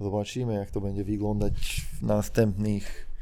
[0.00, 3.13] zobaczymy, jak to będzie wyglądać w następnych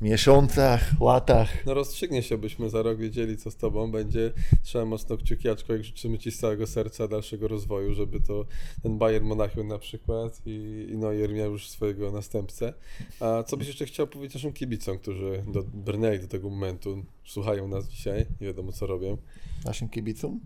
[0.00, 1.66] miesiącach, latach.
[1.66, 4.32] No rozstrzygnie się, byśmy za rok wiedzieli, co z tobą będzie.
[4.62, 8.46] Trzeba mocno kciuki, aczkolwiek życzymy ci z całego serca dalszego rozwoju, żeby to
[8.82, 12.72] ten Bayern Monachium na przykład i, i Neuer miał już swojego następcę.
[13.20, 17.68] A co byś jeszcze chciał powiedzieć naszym kibicom, którzy do, brnęli do tego momentu, słuchają
[17.68, 19.16] nas dzisiaj, nie wiadomo co robią.
[19.64, 20.40] Naszym kibicom?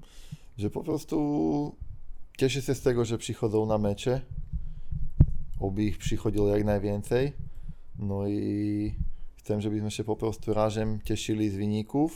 [0.59, 1.77] Że po prostu
[2.39, 4.21] cieszę się z tego, że przychodzą na mecze,
[5.61, 7.33] oby ich przychodziło jak najwięcej.
[7.99, 8.95] No i
[9.49, 12.13] chcem, že by sme sa poprostu rážem tešili z vyníkov,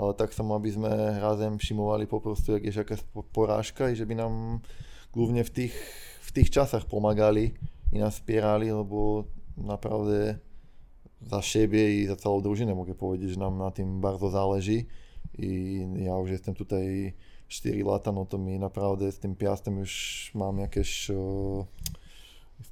[0.00, 0.88] ale tak samo, aby sme
[1.20, 2.96] rázem všimovali poprostu, jak je aká
[3.28, 4.64] porážka i že by nám
[5.12, 5.76] hlavne v tých,
[6.24, 7.52] v tých časách pomagali
[7.92, 9.28] i nás spierali, lebo
[9.60, 10.40] naprawdę
[11.20, 14.88] za siebie i za celou družinu mogę powiedzieć, že nám na tym bardzo záleží.
[15.36, 17.12] i ja už jestem tutaj
[17.48, 19.92] 4 lata, no to mi naprawdę s tym piastem už
[20.34, 21.66] mám jakieś, o,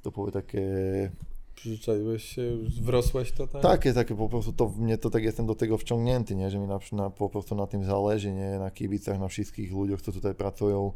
[0.01, 0.65] to powiem takie
[1.55, 3.61] Przyzwyczaiłeś się, wrosłeś to tak?
[3.61, 6.67] Takie, takie po prostu to mnie to tak jestem do tego wciągnięty, nie, że mi
[6.67, 10.35] na, na, po prostu na tym zależy, nie, na kibicach, na wszystkich ludziach, co tutaj
[10.35, 10.91] pracują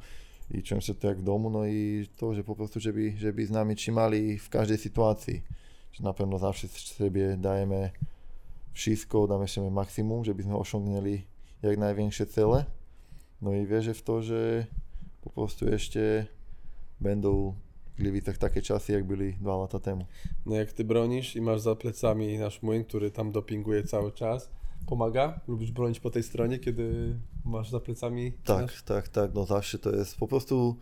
[0.52, 3.46] i czuję się to jak w domu, no i to, że po prostu, żeby, żeby
[3.46, 5.42] z nami trzymali w każdej sytuacji,
[5.92, 7.90] że na pewno zawsze sobie dajemy
[8.74, 11.22] wszystko, damy sobie maksimum, żebyśmy osiągnęli
[11.62, 12.66] jak największe cele,
[13.42, 14.66] no i wierzę w to, że
[15.22, 16.26] po prostu jeszcze
[17.02, 17.54] będą
[18.00, 20.06] Gliwicach takie czasy, jak byli dwa lata temu.
[20.46, 24.50] No jak ty bronisz i masz za plecami nasz młyn, który tam dopinguje cały czas,
[24.88, 25.40] pomaga?
[25.48, 28.34] Lubisz bronić po tej stronie, kiedy masz za plecami?
[28.44, 28.84] Tak, nasz...
[28.84, 30.76] tak, tak, no zawsze to jest po prostu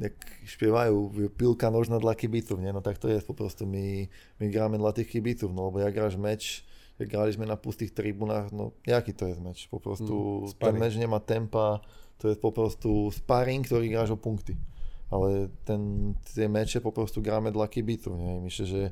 [0.00, 0.12] jak
[0.44, 2.72] śpiewają, piłka nożna dla kibiców, nie?
[2.72, 4.06] No tak to jest po prostu, my,
[4.40, 6.64] my gramy dla tych kibiców, no bo jak grasz mecz,
[6.98, 9.68] jak graliśmy na pustych trybunach, no jaki to jest mecz?
[9.68, 11.80] Po prostu mm, ten mecz nie ma tempa,
[12.18, 14.56] to jest po prostu sparring, który grasz o punkty
[15.14, 18.40] ale ten, te mecze po prostu gramy dla kibiców, nie?
[18.40, 18.90] Myślę, że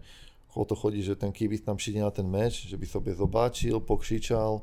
[0.54, 4.60] o to chodzi, że ten kibic tam przyjdzie na ten mecz, żeby sobie zobaczył, pokrzyczał.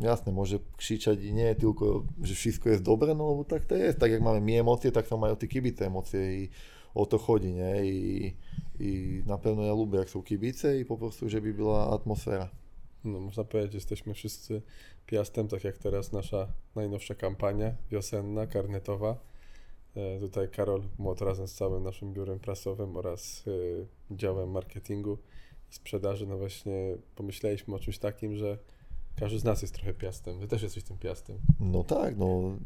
[0.00, 3.98] Jasne, może krzyczeć i nie tylko, że wszystko jest dobre, no bo tak to jest.
[3.98, 6.48] Tak jak mamy my emocje, tak samo mają te kibice emocje i
[6.94, 7.84] o to chodzi, nie?
[7.84, 8.34] I,
[8.80, 12.48] I na pewno ja lubię, jak są kibice i po prostu, żeby była atmosfera.
[13.04, 14.62] No, można powiedzieć, jesteśmy wszyscy
[15.06, 19.29] piastem, tak jak teraz nasza najnowsza kampania wiosenna, karnetowa
[20.20, 25.18] tutaj Karol Młot razem z całym naszym biurem prasowym oraz e, działem marketingu
[25.70, 28.58] i sprzedaży, no właśnie pomyśleliśmy o czymś takim, że
[29.16, 30.40] każdy z nas jest trochę piastem.
[30.40, 31.38] Ty też jesteś tym piastem.
[31.60, 32.58] No tak, no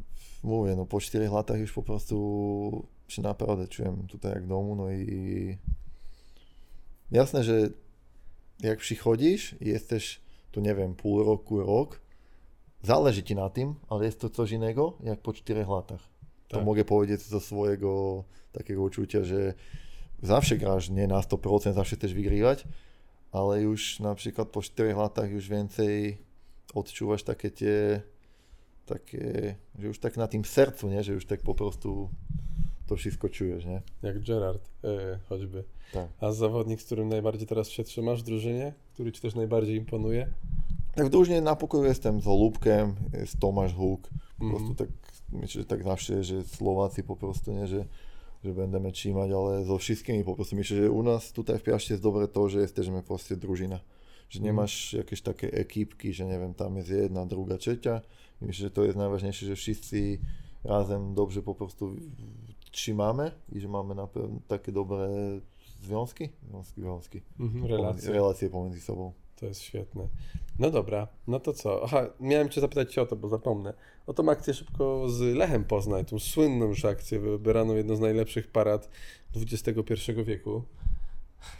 [0.42, 4.76] mówię, no po czterech latach już po prostu się naprawdę czułem tutaj jak w domu,
[4.76, 5.58] no i
[7.10, 7.70] jasne, że
[8.60, 10.20] jak przychodzisz i jesteś
[10.50, 12.00] tu, nie wiem, pół roku, rok,
[12.82, 16.13] zależy ci na tym, ale jest to coś innego, jak po czterech latach.
[16.54, 16.66] To tak.
[16.66, 19.54] mogę powiedzieć ze swojego takiego uczucia, że
[20.22, 22.64] zawsze grasz nie na 100%, zawsze chcesz wygrywać,
[23.32, 26.18] ale już na przykład po 4 latach już więcej
[26.74, 28.00] odczuwasz takie tie,
[28.86, 31.04] takie, że już tak na tym sercu, nie?
[31.04, 32.08] że już tak po prostu
[32.86, 33.82] to wszystko czujesz, nie?
[34.02, 35.64] Jak Gerard e, choćby.
[35.92, 36.08] Tak.
[36.20, 40.26] A zawodnik, z którym najbardziej teraz się trzymasz w drużynie, który ci też najbardziej imponuje?
[40.94, 44.56] Tak w drużynie na pokoju jestem z Olubkiem, jest Tomasz Huk, po mm.
[44.56, 44.88] prostu tak
[45.40, 47.82] myslím, že tak naše, že Slováci poprosto nie, že,
[48.44, 50.54] že budeme čímať, ale so všetkými poprosto.
[50.54, 53.82] Myslím, že u nás tu v Piašte je dobre to, že sme proste družina.
[54.28, 54.46] Že mhm.
[54.46, 58.02] nemáš jakéž také ekipky, že neviem, tam je jedna, druga, treťa.
[58.42, 60.00] Myslím, že to je najważniejsze, že všetci
[60.64, 61.96] razem dobrze po prostu
[62.94, 65.06] máme i że mamy na pewno takie dobre
[65.82, 68.12] związki, związki, związki, mhm, relacje.
[68.12, 69.12] relacje pomiędzy sobą.
[69.40, 70.08] To jest świetne.
[70.58, 71.84] No dobra, no to co?
[71.84, 73.74] Aha, miałem Cię zapytać o to, bo zapomnę.
[74.06, 78.50] O tą akcję szybko z Lechem Poznań, tą słynną już akcję, wybraną jedną z najlepszych
[78.50, 78.88] parad
[79.36, 80.62] XXI wieku.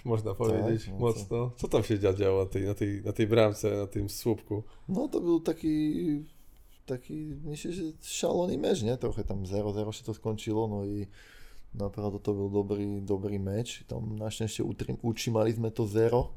[0.04, 1.50] Można tak, powiedzieć tak, no mocno.
[1.56, 4.62] Co tam się działo na tej, na, tej, na tej bramce, na tym słupku?
[4.88, 5.94] No to był taki,
[6.86, 7.14] taki
[7.44, 8.96] myślę, że szalony mecz, nie?
[8.96, 11.06] Trochę tam 0-0 się to skończyło, no i
[11.74, 13.84] naprawdę to był dobry, dobry mecz.
[13.84, 14.64] Tam na szczęście
[15.02, 16.30] utrzymaliśmy to 0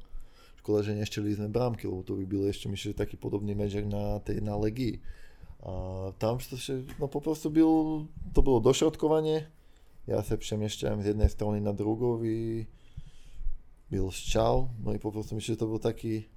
[0.68, 4.20] škole, že nešteli sme brámky, lebo to by byl ešte myslím, taký podobný meč, na,
[4.20, 5.00] tej, na Legii.
[5.64, 5.72] A
[6.20, 6.60] tam to,
[7.00, 8.04] no poprostu byl,
[8.36, 9.48] to bolo došrotkovanie,
[10.12, 12.68] ja sa přemešťam z jednej strany na druhou, vy
[13.88, 16.28] byl šťal, no i poprostu myslím, že to bol taký,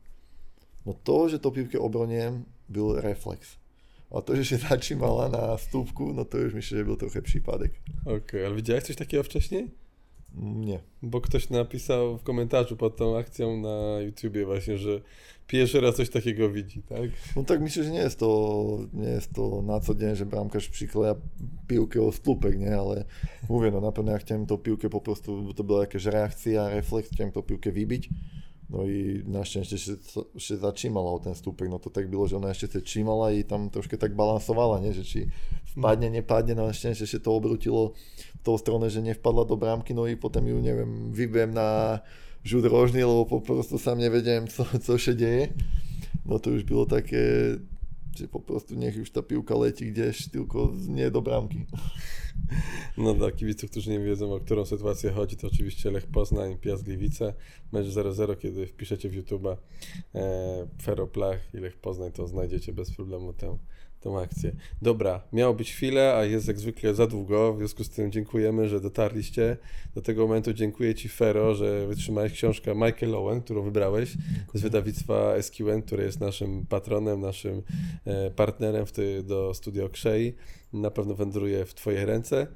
[0.87, 3.59] no to, že to pivke obroniem, byl reflex.
[4.15, 7.73] A to, že się začímala na stópku, no to już myślę, že byl trochu przypadek.
[8.07, 9.80] Okej, ale widziałeś coś takiego wcześniej?
[10.35, 10.81] Nie.
[11.03, 15.01] Bo ktoś napisał w komentarzu pod tą akcją na YouTubie właśnie, że
[15.47, 17.11] pierwszy raz coś takiego widzi, tak?
[17.37, 20.69] No tak myślę, że nie jest to, nie jest to na co dzień, że bramkarz
[20.69, 21.15] przykleja
[21.67, 22.77] piłkę o stupek, nie?
[22.77, 23.05] Ale
[23.49, 26.69] mówię, no na pewno ja chciałem tą piłkę po prostu, bo to była jakaś reakcja,
[26.69, 28.09] refleks, chciałem tą piłkę wybić.
[28.71, 29.93] No i na szczęście się,
[30.39, 33.45] się zatrzymała o ten stupek, no to tak było, że ona jeszcze się trzymała i
[33.45, 34.93] tam troszkę tak balansowała, nie?
[34.93, 35.27] Że czy
[35.77, 37.95] padne, nepadne, na nešťastie sa to obrutilo
[38.39, 42.01] v tou strone, že nevpadla do brámky, no i potom ju, neviem, vybiem na
[42.45, 45.53] žud rožný, lebo poprostu sám nevedem, co, co sa deje.
[46.25, 47.57] No to už bylo také,
[48.17, 51.67] že poprostu nech už tá pivka letí, kde tylko nie do bramki.
[52.99, 56.85] No dla kibiców, którzy nie wiedzą, o którą sytuację chodzi, to oczywiście Lech Poznań, Piast
[56.85, 57.35] Gliwice,
[57.73, 59.57] mecz 0-0, kiedy wpiszecie w YouTube, e,
[60.83, 63.59] Feroplach Lech Poznań, to znajdziecie bez problemu tam
[64.01, 64.53] tą akcję.
[64.83, 68.69] Dobra, miało być chwilę, a jest jak zwykle za długo, w związku z tym dziękujemy,
[68.69, 69.57] że dotarliście
[69.95, 70.53] do tego momentu.
[70.53, 74.17] Dziękuję Ci Fero, że wytrzymałeś książkę Michael Owen, którą wybrałeś
[74.55, 77.63] z wydawnictwa SQN, które jest naszym patronem, naszym
[78.05, 80.35] e, partnerem w ty, do Studio Krzei.
[80.73, 82.47] Na pewno wędruje w Twoje ręce.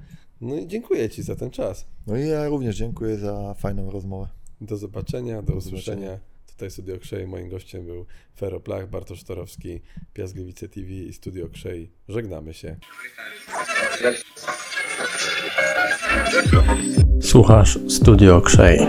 [0.41, 1.87] No i dziękuję Ci za ten czas.
[2.07, 4.27] No i ja również dziękuję za fajną rozmowę.
[4.61, 6.07] Do zobaczenia, do, do usłyszenia.
[6.07, 6.34] Zobaczenia.
[6.55, 9.81] Tutaj Studio Krzej, moim gościem był Fero Plach, Bartosz Torowski,
[10.13, 11.91] Piast Gliwice TV i Studio Krzej.
[12.09, 12.75] Żegnamy się.
[17.21, 18.79] Słuchasz Studio Krzej.